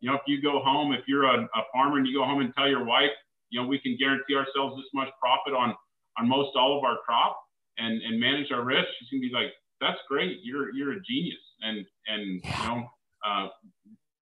You 0.00 0.10
know, 0.10 0.16
if 0.16 0.24
you 0.26 0.42
go 0.42 0.60
home, 0.60 0.92
if 0.92 1.04
you're 1.08 1.24
a, 1.24 1.44
a 1.44 1.62
farmer 1.72 1.96
and 1.96 2.06
you 2.06 2.16
go 2.16 2.24
home 2.24 2.40
and 2.40 2.52
tell 2.54 2.68
your 2.68 2.84
wife, 2.84 3.12
you 3.48 3.60
know, 3.60 3.66
we 3.66 3.78
can 3.80 3.96
guarantee 3.96 4.36
ourselves 4.36 4.76
this 4.76 4.88
much 4.92 5.08
profit 5.20 5.56
on 5.56 5.74
on 6.18 6.28
most 6.28 6.52
all 6.54 6.76
of 6.76 6.84
our 6.84 6.98
crop 7.04 7.40
and 7.78 8.00
and 8.02 8.20
manage 8.20 8.52
our 8.52 8.62
risk. 8.62 8.86
She's 9.00 9.08
gonna 9.08 9.24
be 9.24 9.32
like, 9.32 9.56
that's 9.80 10.00
great. 10.06 10.44
You're 10.44 10.68
you're 10.76 10.92
a 10.92 11.00
genius. 11.00 11.40
And 11.62 11.84
and 12.06 12.40
you 12.42 12.64
know, 12.64 12.88
uh, 13.24 13.48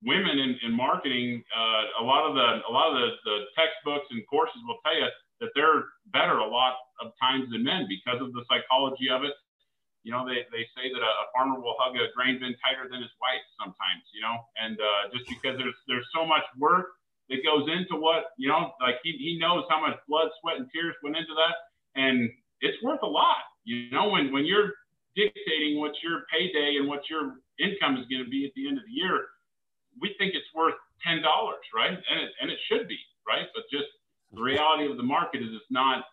women 0.03 0.39
in, 0.39 0.59
in 0.63 0.73
marketing, 0.73 1.43
uh, 1.55 2.03
a 2.03 2.05
lot 2.05 2.29
of 2.29 2.35
the 2.35 2.63
a 2.69 2.73
lot 2.73 2.91
of 2.91 2.95
the, 2.99 3.09
the 3.25 3.37
textbooks 3.57 4.07
and 4.11 4.23
courses 4.27 4.59
will 4.67 4.79
tell 4.85 4.95
you 4.95 5.07
that 5.41 5.51
they're 5.55 5.87
better 6.13 6.39
a 6.39 6.49
lot 6.49 6.75
of 7.01 7.13
times 7.23 7.51
than 7.51 7.63
men 7.63 7.87
because 7.87 8.21
of 8.21 8.33
the 8.33 8.43
psychology 8.51 9.09
of 9.11 9.23
it. 9.23 9.35
You 10.03 10.15
know, 10.15 10.25
they, 10.25 10.47
they 10.51 10.65
say 10.73 10.89
that 10.89 11.03
a, 11.03 11.13
a 11.23 11.27
farmer 11.35 11.61
will 11.61 11.75
hug 11.79 11.95
a 11.99 12.09
grain 12.15 12.39
bin 12.41 12.55
tighter 12.65 12.89
than 12.89 13.03
his 13.03 13.13
wife 13.21 13.45
sometimes, 13.61 14.03
you 14.15 14.23
know, 14.23 14.41
and 14.57 14.79
uh, 14.79 15.11
just 15.13 15.29
because 15.29 15.59
there's 15.59 15.77
there's 15.87 16.07
so 16.15 16.27
much 16.27 16.47
work 16.59 16.99
that 17.29 17.45
goes 17.45 17.69
into 17.69 18.01
what 18.01 18.33
you 18.37 18.49
know 18.49 18.73
like 18.81 18.97
he, 19.03 19.13
he 19.13 19.39
knows 19.39 19.65
how 19.71 19.81
much 19.81 19.97
blood 20.09 20.29
sweat 20.41 20.57
and 20.57 20.69
tears 20.73 20.95
went 21.03 21.17
into 21.17 21.35
that 21.35 21.55
and 22.01 22.31
it's 22.61 22.83
worth 22.83 23.01
a 23.03 23.07
lot 23.07 23.45
you 23.65 23.91
know 23.91 24.09
when 24.09 24.33
when 24.33 24.45
you're 24.45 24.73
dictating 25.19 25.83
what 25.83 25.93
your 26.03 26.23
payday 26.31 26.79
and 26.79 26.87
what 26.87 27.03
your 27.11 27.43
income 27.59 27.99
is 27.99 28.07
going 28.07 28.23
to 28.23 28.31
be 28.31 28.47
at 28.47 28.55
the 28.55 28.69
end 28.71 28.79
of 28.79 28.85
the 28.87 28.95
year 28.95 29.27
we 30.01 30.15
think 30.19 30.35
it's 30.35 30.49
worth 30.55 30.75
ten 31.03 31.23
dollars, 31.23 31.63
right? 31.75 31.93
And 31.93 32.21
it 32.21 32.31
and 32.41 32.51
it 32.51 32.59
should 32.71 32.89
be, 32.89 32.99
right? 33.27 33.47
But 33.55 33.65
just 33.71 33.91
the 34.33 34.43
reality 34.43 34.91
of 34.91 34.97
the 34.97 35.03
market 35.03 35.43
is 35.43 35.49
it's 35.53 35.71
not 35.71 36.05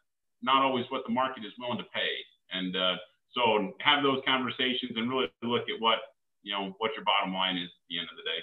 not 0.41 0.63
always 0.63 0.85
what 0.89 1.03
the 1.07 1.13
market 1.13 1.45
is 1.45 1.53
willing 1.57 1.77
to 1.77 1.89
pay. 1.93 2.11
And 2.51 2.75
uh, 2.75 2.95
so 3.33 3.73
have 3.81 4.03
those 4.03 4.21
conversations 4.25 4.93
and 4.95 5.09
really 5.09 5.27
look 5.43 5.63
at 5.69 5.79
what 5.79 5.99
you 6.43 6.53
know 6.53 6.75
what 6.77 6.91
your 6.95 7.05
bottom 7.05 7.33
line 7.33 7.57
is 7.57 7.69
at 7.69 7.85
the 7.89 7.99
end 7.99 8.07
of 8.09 8.17
the 8.17 8.23
day. 8.23 8.41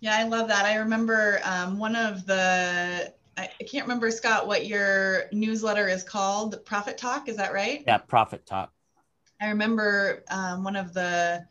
Yeah, 0.00 0.16
I 0.16 0.24
love 0.24 0.48
that. 0.48 0.64
I 0.64 0.76
remember 0.76 1.40
um, 1.44 1.78
one 1.78 1.94
of 1.94 2.24
the 2.24 3.12
I, 3.40 3.64
can't 3.64 3.84
remember 3.84 4.10
Scott 4.10 4.46
what 4.46 4.66
your 4.66 5.24
newsletter 5.32 5.88
is 5.88 6.02
called. 6.02 6.64
Profit 6.64 6.98
Talk, 6.98 7.28
is 7.28 7.36
that 7.36 7.52
right? 7.52 7.82
Yeah, 7.86 7.98
Profit 7.98 8.46
Talk. 8.46 8.72
I 9.40 9.48
remember 9.48 10.24
um, 10.30 10.64
one 10.64 10.76
of 10.76 10.92
the 10.92 11.46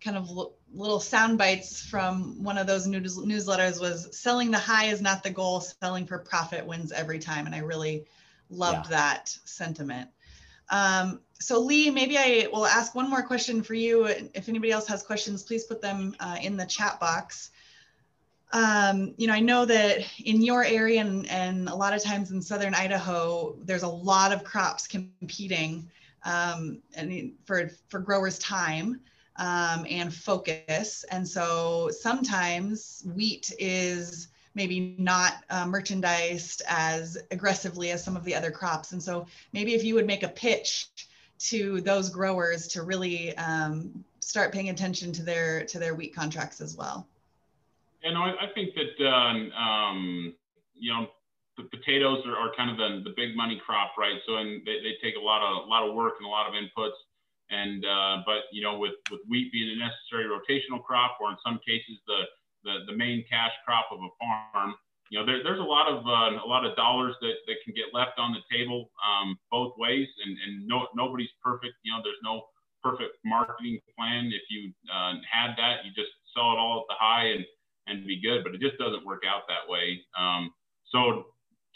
kind 0.00 0.16
of 0.16 0.28
little 0.72 1.00
sound 1.00 1.38
bites 1.38 1.84
from 1.84 2.42
one 2.42 2.58
of 2.58 2.66
those 2.66 2.86
news, 2.86 3.18
newsletters 3.18 3.80
was 3.80 4.16
selling 4.16 4.50
the 4.50 4.58
high 4.58 4.86
is 4.86 5.00
not 5.00 5.22
the 5.22 5.30
goal 5.30 5.60
selling 5.60 6.06
for 6.06 6.18
profit 6.18 6.66
wins 6.66 6.92
every 6.92 7.18
time 7.18 7.46
and 7.46 7.54
i 7.54 7.58
really 7.58 8.04
loved 8.48 8.86
yeah. 8.86 8.96
that 8.96 9.28
sentiment 9.44 10.08
um, 10.70 11.20
so 11.40 11.60
lee 11.60 11.90
maybe 11.90 12.16
i 12.16 12.46
will 12.52 12.66
ask 12.66 12.94
one 12.94 13.10
more 13.10 13.22
question 13.22 13.62
for 13.62 13.74
you 13.74 14.04
if 14.06 14.48
anybody 14.48 14.70
else 14.70 14.86
has 14.86 15.02
questions 15.02 15.42
please 15.42 15.64
put 15.64 15.82
them 15.82 16.14
uh, 16.20 16.36
in 16.40 16.56
the 16.56 16.66
chat 16.66 16.98
box 17.00 17.50
um, 18.52 19.14
you 19.16 19.26
know 19.26 19.32
i 19.32 19.40
know 19.40 19.64
that 19.64 19.98
in 20.24 20.42
your 20.42 20.64
area 20.64 21.00
and, 21.00 21.28
and 21.30 21.68
a 21.68 21.74
lot 21.74 21.94
of 21.94 22.02
times 22.02 22.30
in 22.30 22.42
southern 22.42 22.74
idaho 22.74 23.54
there's 23.64 23.82
a 23.82 23.88
lot 23.88 24.32
of 24.32 24.44
crops 24.44 24.86
competing 24.86 25.88
um, 26.24 26.78
and 26.94 27.32
for 27.44 27.70
for 27.88 27.98
growers 27.98 28.38
time 28.38 29.00
um, 29.40 29.86
and 29.88 30.12
focus. 30.12 31.04
And 31.10 31.26
so 31.26 31.90
sometimes 31.98 33.04
wheat 33.14 33.52
is 33.58 34.28
maybe 34.54 34.94
not 34.98 35.44
uh, 35.48 35.66
merchandised 35.66 36.62
as 36.68 37.16
aggressively 37.30 37.90
as 37.90 38.04
some 38.04 38.16
of 38.16 38.24
the 38.24 38.34
other 38.34 38.50
crops. 38.50 38.92
And 38.92 39.02
so 39.02 39.26
maybe 39.52 39.74
if 39.74 39.82
you 39.82 39.94
would 39.94 40.06
make 40.06 40.22
a 40.22 40.28
pitch 40.28 40.88
to 41.38 41.80
those 41.80 42.10
growers 42.10 42.68
to 42.68 42.82
really 42.82 43.34
um, 43.38 44.04
start 44.18 44.52
paying 44.52 44.68
attention 44.68 45.10
to 45.12 45.22
their 45.22 45.64
to 45.64 45.78
their 45.78 45.94
wheat 45.94 46.14
contracts 46.14 46.60
as 46.60 46.76
well. 46.76 47.06
No, 48.04 48.22
I, 48.22 48.48
I 48.48 48.48
think 48.54 48.74
that 48.74 49.06
um, 49.06 49.52
um, 49.52 50.34
you 50.74 50.92
know 50.92 51.08
the 51.56 51.68
potatoes 51.68 52.24
are, 52.26 52.36
are 52.36 52.52
kind 52.56 52.70
of 52.70 52.76
the, 52.76 53.04
the 53.04 53.14
big 53.16 53.36
money 53.36 53.60
crop, 53.64 53.92
right? 53.98 54.16
So 54.26 54.36
and 54.36 54.64
they, 54.64 54.80
they 54.80 54.96
take 55.02 55.16
a 55.16 55.20
lot 55.20 55.42
of 55.44 55.66
a 55.66 55.68
lot 55.68 55.86
of 55.86 55.94
work 55.94 56.14
and 56.18 56.26
a 56.26 56.30
lot 56.30 56.48
of 56.48 56.54
inputs. 56.54 56.96
And 57.50 57.84
uh, 57.84 58.22
but 58.24 58.48
you 58.52 58.62
know, 58.62 58.78
with 58.78 58.96
with 59.10 59.20
wheat 59.28 59.52
being 59.52 59.68
a 59.68 59.76
necessary 59.76 60.24
rotational 60.30 60.82
crop, 60.82 61.18
or 61.20 61.30
in 61.30 61.36
some 61.44 61.60
cases 61.66 61.98
the 62.06 62.24
the, 62.64 62.92
the 62.92 62.96
main 62.96 63.24
cash 63.28 63.52
crop 63.64 63.88
of 63.90 63.98
a 64.00 64.10
farm, 64.20 64.74
you 65.10 65.18
know, 65.18 65.26
there, 65.26 65.42
there's 65.42 65.58
a 65.58 65.66
lot 65.66 65.90
of 65.90 66.06
uh, 66.06 66.38
a 66.38 66.48
lot 66.48 66.64
of 66.64 66.76
dollars 66.76 67.16
that, 67.20 67.34
that 67.46 67.56
can 67.64 67.74
get 67.74 67.92
left 67.92 68.18
on 68.18 68.32
the 68.32 68.40
table 68.48 68.90
um, 69.02 69.36
both 69.50 69.74
ways, 69.76 70.06
and 70.24 70.38
and 70.46 70.66
no 70.66 70.86
nobody's 70.94 71.32
perfect. 71.42 71.74
You 71.82 71.92
know, 71.92 72.00
there's 72.02 72.22
no 72.22 72.46
perfect 72.82 73.18
marketing 73.24 73.80
plan. 73.98 74.30
If 74.32 74.46
you 74.48 74.72
uh, 74.88 75.18
had 75.26 75.58
that, 75.58 75.84
you 75.84 75.90
just 75.92 76.14
sell 76.32 76.52
it 76.54 76.58
all 76.58 76.86
at 76.86 76.88
the 76.88 76.98
high 76.98 77.26
and 77.34 77.44
and 77.90 78.06
be 78.06 78.20
good, 78.20 78.44
but 78.44 78.54
it 78.54 78.60
just 78.60 78.78
doesn't 78.78 79.04
work 79.04 79.22
out 79.26 79.42
that 79.48 79.70
way. 79.70 80.00
Um, 80.18 80.52
so 80.86 81.26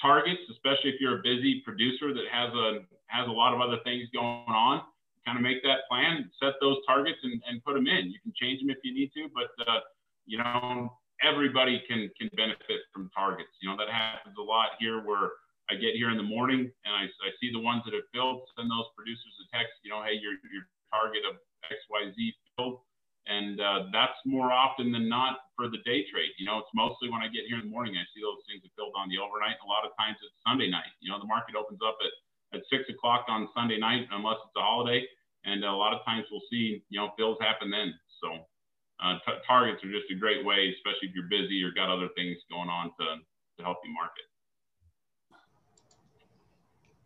targets, 0.00 0.40
especially 0.50 0.90
if 0.90 1.00
you're 1.00 1.18
a 1.18 1.22
busy 1.22 1.62
producer 1.64 2.14
that 2.14 2.24
has 2.30 2.52
a 2.54 2.86
has 3.06 3.28
a 3.28 3.32
lot 3.32 3.52
of 3.54 3.60
other 3.60 3.78
things 3.84 4.08
going 4.12 4.48
on, 4.48 4.82
kind 5.26 5.36
of 5.38 5.42
make 5.42 5.62
that 5.62 5.86
plan, 5.90 6.30
set 6.42 6.54
those 6.60 6.78
targets, 6.86 7.18
and, 7.22 7.42
and 7.48 7.62
put 7.64 7.74
them 7.74 7.86
in. 7.86 8.10
You 8.10 8.18
can 8.22 8.32
change 8.34 8.60
them 8.60 8.70
if 8.70 8.78
you 8.82 8.94
need 8.94 9.10
to, 9.14 9.28
but 9.34 9.50
uh, 9.66 9.80
you 10.26 10.38
know 10.38 10.92
everybody 11.22 11.82
can 11.88 12.10
can 12.18 12.30
benefit 12.36 12.80
from 12.92 13.10
targets. 13.14 13.50
You 13.60 13.70
know 13.70 13.76
that 13.76 13.88
happens 13.88 14.36
a 14.38 14.42
lot 14.42 14.78
here 14.78 15.04
where 15.04 15.30
I 15.70 15.74
get 15.74 15.96
here 15.96 16.10
in 16.10 16.18
the 16.18 16.26
morning 16.26 16.68
and 16.84 16.92
I, 16.92 17.08
I 17.08 17.30
see 17.40 17.48
the 17.48 17.60
ones 17.60 17.82
that 17.88 17.94
have 17.94 18.04
filled, 18.12 18.44
send 18.52 18.68
those 18.68 18.84
producers 18.92 19.32
a 19.40 19.56
text. 19.56 19.72
You 19.82 19.90
know, 19.96 20.02
hey, 20.04 20.20
your 20.20 20.36
your 20.52 20.68
target 20.92 21.24
of 21.24 21.40
X 21.70 21.80
Y 21.88 22.12
Z 22.12 22.34
filled, 22.56 22.84
and 23.26 23.60
uh, 23.60 23.88
that's 23.92 24.18
more 24.24 24.52
often 24.52 24.92
than 24.92 25.08
not 25.08 25.48
for 25.56 25.68
the 25.72 25.80
day 25.84 26.04
trade. 26.12 26.32
You 26.36 26.44
know, 26.44 26.60
it's 26.60 26.74
mostly 26.74 27.08
when 27.08 27.24
I 27.24 27.28
get 27.32 27.48
here 27.48 27.56
in 27.56 27.68
the 27.68 27.72
morning 27.72 27.96
I 27.96 28.04
see 28.12 28.20
those 28.20 28.44
things 28.44 28.60
that 28.60 28.72
filled 28.76 28.92
on 28.96 29.08
the 29.08 29.16
overnight. 29.16 29.56
A 29.64 29.68
lot 29.68 29.88
of 29.88 29.96
times 29.96 30.20
it's 30.20 30.36
Sunday 30.44 30.68
night. 30.68 30.92
You 31.00 31.08
know, 31.08 31.18
the 31.18 31.28
market 31.28 31.56
opens 31.56 31.80
up 31.80 31.96
at 32.04 32.12
at 32.54 32.62
six 32.70 32.88
o'clock 32.88 33.26
on 33.28 33.48
Sunday 33.54 33.78
night, 33.78 34.06
unless 34.12 34.36
it's 34.44 34.56
a 34.56 34.60
holiday. 34.60 35.04
And 35.44 35.64
a 35.64 35.72
lot 35.72 35.92
of 35.92 36.04
times 36.04 36.24
we'll 36.30 36.42
see, 36.50 36.82
you 36.88 37.00
know, 37.00 37.10
fills 37.18 37.36
happen 37.40 37.70
then. 37.70 37.92
So 38.22 38.46
uh, 39.02 39.18
t- 39.26 39.42
targets 39.46 39.84
are 39.84 39.90
just 39.90 40.10
a 40.10 40.14
great 40.14 40.44
way, 40.44 40.72
especially 40.78 41.08
if 41.08 41.14
you're 41.14 41.28
busy 41.28 41.62
or 41.62 41.72
got 41.72 41.90
other 41.90 42.08
things 42.16 42.38
going 42.50 42.68
on 42.68 42.92
to, 42.98 43.04
to 43.58 43.62
help 43.62 43.78
you 43.84 43.92
market. 43.92 44.24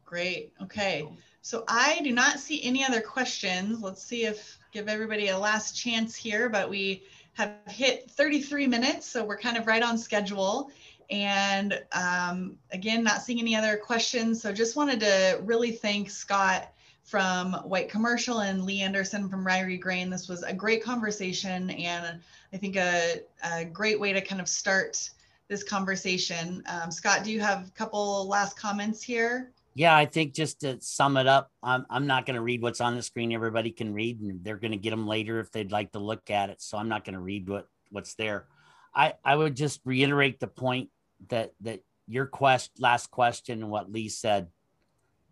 Great. 0.04 0.52
Okay. 0.62 1.08
So 1.42 1.64
I 1.68 2.00
do 2.02 2.12
not 2.12 2.38
see 2.38 2.62
any 2.62 2.84
other 2.84 3.00
questions. 3.00 3.82
Let's 3.82 4.02
see 4.02 4.24
if 4.24 4.57
give 4.72 4.88
everybody 4.88 5.28
a 5.28 5.38
last 5.38 5.76
chance 5.76 6.14
here, 6.14 6.48
but 6.48 6.68
we 6.68 7.02
have 7.34 7.54
hit 7.68 8.10
33 8.10 8.66
minutes, 8.66 9.06
so 9.06 9.24
we're 9.24 9.38
kind 9.38 9.56
of 9.56 9.66
right 9.66 9.82
on 9.82 9.96
schedule. 9.96 10.70
And 11.10 11.80
um, 11.92 12.56
again, 12.72 13.02
not 13.02 13.22
seeing 13.22 13.40
any 13.40 13.56
other 13.56 13.76
questions. 13.76 14.42
So 14.42 14.52
just 14.52 14.76
wanted 14.76 15.00
to 15.00 15.40
really 15.42 15.72
thank 15.72 16.10
Scott 16.10 16.72
from 17.04 17.54
White 17.64 17.88
Commercial 17.88 18.40
and 18.40 18.64
Lee 18.64 18.82
Anderson 18.82 19.30
from 19.30 19.46
Ririe 19.46 19.80
Grain. 19.80 20.10
This 20.10 20.28
was 20.28 20.42
a 20.42 20.52
great 20.52 20.82
conversation 20.82 21.70
and 21.70 22.20
I 22.52 22.56
think 22.58 22.76
a, 22.76 23.22
a 23.42 23.64
great 23.64 23.98
way 23.98 24.12
to 24.12 24.20
kind 24.20 24.42
of 24.42 24.48
start 24.48 25.08
this 25.48 25.62
conversation. 25.62 26.62
Um, 26.66 26.90
Scott, 26.90 27.24
do 27.24 27.32
you 27.32 27.40
have 27.40 27.68
a 27.68 27.70
couple 27.70 28.28
last 28.28 28.58
comments 28.58 29.02
here? 29.02 29.50
Yeah, 29.78 29.96
I 29.96 30.06
think 30.06 30.34
just 30.34 30.62
to 30.62 30.80
sum 30.80 31.16
it 31.16 31.28
up, 31.28 31.52
I'm, 31.62 31.86
I'm 31.88 32.08
not 32.08 32.26
going 32.26 32.34
to 32.34 32.42
read 32.42 32.62
what's 32.62 32.80
on 32.80 32.96
the 32.96 33.02
screen. 33.02 33.30
Everybody 33.30 33.70
can 33.70 33.94
read 33.94 34.20
and 34.20 34.42
they're 34.42 34.56
going 34.56 34.72
to 34.72 34.76
get 34.76 34.90
them 34.90 35.06
later 35.06 35.38
if 35.38 35.52
they'd 35.52 35.70
like 35.70 35.92
to 35.92 36.00
look 36.00 36.30
at 36.32 36.50
it. 36.50 36.60
So 36.60 36.76
I'm 36.76 36.88
not 36.88 37.04
going 37.04 37.14
to 37.14 37.20
read 37.20 37.48
what, 37.48 37.68
what's 37.92 38.14
there. 38.14 38.46
I, 38.92 39.14
I 39.24 39.36
would 39.36 39.54
just 39.54 39.80
reiterate 39.84 40.40
the 40.40 40.48
point 40.48 40.90
that 41.28 41.52
that 41.60 41.84
your 42.08 42.26
quest 42.26 42.72
last 42.80 43.12
question 43.12 43.62
and 43.62 43.70
what 43.70 43.92
Lee 43.92 44.08
said 44.08 44.48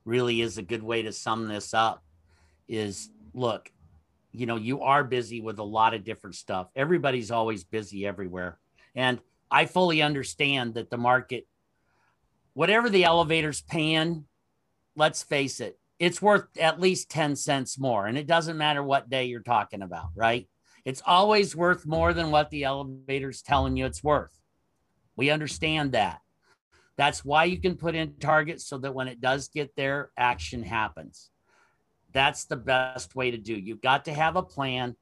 really 0.05 0.41
is 0.41 0.59
a 0.59 0.63
good 0.63 0.85
way 0.85 1.03
to 1.03 1.11
sum 1.11 1.49
this 1.49 1.75
up 1.75 2.05
is 2.69 3.11
look 3.35 3.73
you 4.31 4.47
know 4.47 4.57
you 4.57 4.83
are 4.83 5.03
busy 5.03 5.41
with 5.41 5.59
a 5.59 5.65
lot 5.65 5.93
of 5.95 6.05
different 6.05 6.37
stuff 6.37 6.69
everybody's 6.75 7.31
always 7.31 7.63
busy 7.63 8.07
everywhere 8.07 8.59
and 8.97 9.21
i 9.51 9.67
fully 9.67 10.03
understand 10.03 10.75
that 10.75 10.91
the 10.91 10.97
market 10.97 11.47
whatever 12.55 12.89
the 12.89 13.05
elevator's 13.05 13.61
paying 13.61 14.25
let's 14.97 15.23
face 15.23 15.61
it 15.61 15.79
it's 15.99 16.21
worth 16.21 16.47
at 16.59 16.81
least 16.81 17.11
10 17.11 17.37
cents 17.37 17.79
more 17.79 18.07
and 18.07 18.19
it 18.19 18.27
doesn't 18.27 18.59
matter 18.59 18.83
what 18.83 19.09
day 19.09 19.25
you're 19.27 19.41
talking 19.41 19.83
about 19.83 20.09
right 20.15 20.49
it's 20.85 21.03
always 21.07 21.57
worth 21.57 21.87
more 21.87 22.13
than 22.13 22.31
what 22.31 22.51
the 22.51 22.65
elevator's 22.65 23.43
telling 23.43 23.77
you 23.77 23.87
it's 23.87 24.03
worth 24.03 24.37
we 25.17 25.31
understand 25.31 25.93
that. 25.93 26.21
That's 26.97 27.25
why 27.25 27.45
you 27.45 27.59
can 27.59 27.77
put 27.77 27.95
in 27.95 28.15
targets 28.19 28.67
so 28.67 28.79
that 28.79 28.95
when 28.95 29.09
it 29.09 29.21
does 29.21 29.49
get 29.49 29.75
there, 29.77 30.11
action 30.17 30.63
happens. 30.63 31.31
That's 32.13 32.45
the 32.45 32.57
best 32.57 33.15
way 33.17 33.31
to 33.31 33.39
do. 33.39 33.55
You've 33.55 33.83
got 33.83 34.05
to 34.07 34.15
have 34.15 34.37
a 34.37 34.43
plan, 34.43 34.97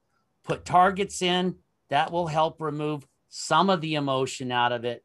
put 0.45 0.65
targets 0.65 1.23
in 1.23 1.57
that 1.91 2.11
will 2.11 2.27
help 2.27 2.61
remove 2.61 3.07
some 3.29 3.71
of 3.71 3.81
the 3.81 3.95
emotion 3.95 4.51
out 4.51 4.73
of 4.73 4.85
it 4.85 5.05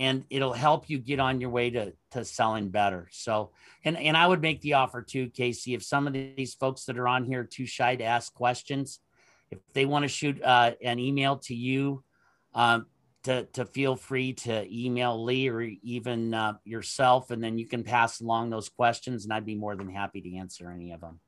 and 0.00 0.24
it'll 0.30 0.54
help 0.54 0.88
you 0.88 0.98
get 0.98 1.20
on 1.20 1.42
your 1.42 1.50
way 1.50 1.68
to, 1.68 1.92
to 2.10 2.24
selling 2.24 2.70
better. 2.70 3.06
So, 3.12 3.50
and, 3.84 3.98
and 3.98 4.16
I 4.16 4.26
would 4.26 4.40
make 4.40 4.62
the 4.62 4.72
offer 4.72 5.02
too, 5.02 5.28
Casey, 5.28 5.74
if 5.74 5.82
some 5.84 6.06
of 6.06 6.14
these 6.14 6.54
folks 6.54 6.86
that 6.86 6.98
are 6.98 7.06
on 7.06 7.24
here 7.24 7.42
are 7.42 7.44
too 7.44 7.66
shy 7.66 7.96
to 7.96 8.04
ask 8.04 8.32
questions, 8.32 9.00
if 9.50 9.58
they 9.74 9.84
want 9.84 10.04
to 10.04 10.08
shoot 10.08 10.42
uh, 10.42 10.72
an 10.82 10.98
email 10.98 11.36
to 11.40 11.54
you, 11.54 12.02
um, 12.54 12.86
to, 13.24 13.44
to 13.52 13.66
feel 13.66 13.94
free 13.94 14.32
to 14.32 14.66
email 14.74 15.22
Lee 15.22 15.50
or 15.50 15.60
even 15.60 16.32
uh, 16.32 16.54
yourself, 16.64 17.30
and 17.30 17.44
then 17.44 17.58
you 17.58 17.66
can 17.66 17.84
pass 17.84 18.22
along 18.22 18.48
those 18.48 18.70
questions, 18.70 19.24
and 19.24 19.34
I'd 19.34 19.44
be 19.44 19.54
more 19.54 19.76
than 19.76 19.90
happy 19.90 20.22
to 20.22 20.36
answer 20.36 20.70
any 20.70 20.92
of 20.92 21.02
them. 21.02 21.20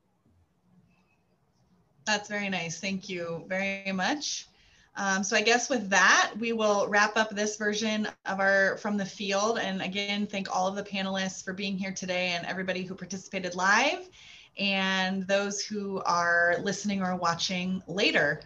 That's 2.07 2.27
very 2.27 2.49
nice. 2.49 2.79
Thank 2.79 3.07
you 3.07 3.45
very 3.47 3.91
much. 3.91 4.47
Um, 4.95 5.23
so 5.23 5.35
I 5.35 5.41
guess 5.41 5.69
with 5.69 5.89
that, 5.89 6.33
we 6.39 6.53
will 6.53 6.87
wrap 6.87 7.17
up 7.17 7.31
this 7.31 7.57
version 7.57 8.07
of 8.25 8.39
our 8.39 8.77
From 8.77 8.95
the 8.95 9.05
Field. 9.05 9.57
And 9.57 9.81
again, 9.81 10.27
thank 10.27 10.55
all 10.55 10.67
of 10.67 10.75
the 10.75 10.83
panelists 10.83 11.43
for 11.43 11.53
being 11.53 11.77
here 11.77 11.91
today 11.91 12.29
and 12.29 12.45
everybody 12.45 12.83
who 12.83 12.93
participated 12.93 13.55
live 13.55 14.07
and 14.59 15.25
those 15.27 15.61
who 15.61 16.01
are 16.05 16.57
listening 16.61 17.01
or 17.01 17.15
watching 17.15 17.81
later. 17.87 18.41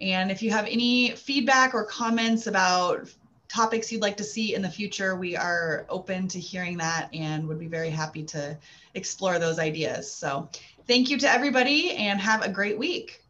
And 0.00 0.32
if 0.32 0.42
you 0.42 0.50
have 0.50 0.66
any 0.66 1.12
feedback 1.12 1.74
or 1.74 1.84
comments 1.84 2.48
about 2.48 3.08
topics 3.48 3.92
you'd 3.92 4.02
like 4.02 4.16
to 4.16 4.24
see 4.24 4.54
in 4.54 4.62
the 4.62 4.68
future, 4.68 5.14
we 5.14 5.36
are 5.36 5.86
open 5.88 6.26
to 6.26 6.40
hearing 6.40 6.78
that 6.78 7.10
and 7.12 7.46
would 7.46 7.60
be 7.60 7.68
very 7.68 7.90
happy 7.90 8.24
to 8.24 8.58
explore 8.94 9.38
those 9.38 9.60
ideas. 9.60 10.10
So 10.10 10.48
thank 10.88 11.10
you 11.10 11.18
to 11.18 11.30
everybody 11.30 11.92
and 11.92 12.20
have 12.20 12.42
a 12.42 12.48
great 12.48 12.78
week. 12.78 13.22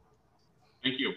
Thank 0.83 0.99
you. 0.99 1.13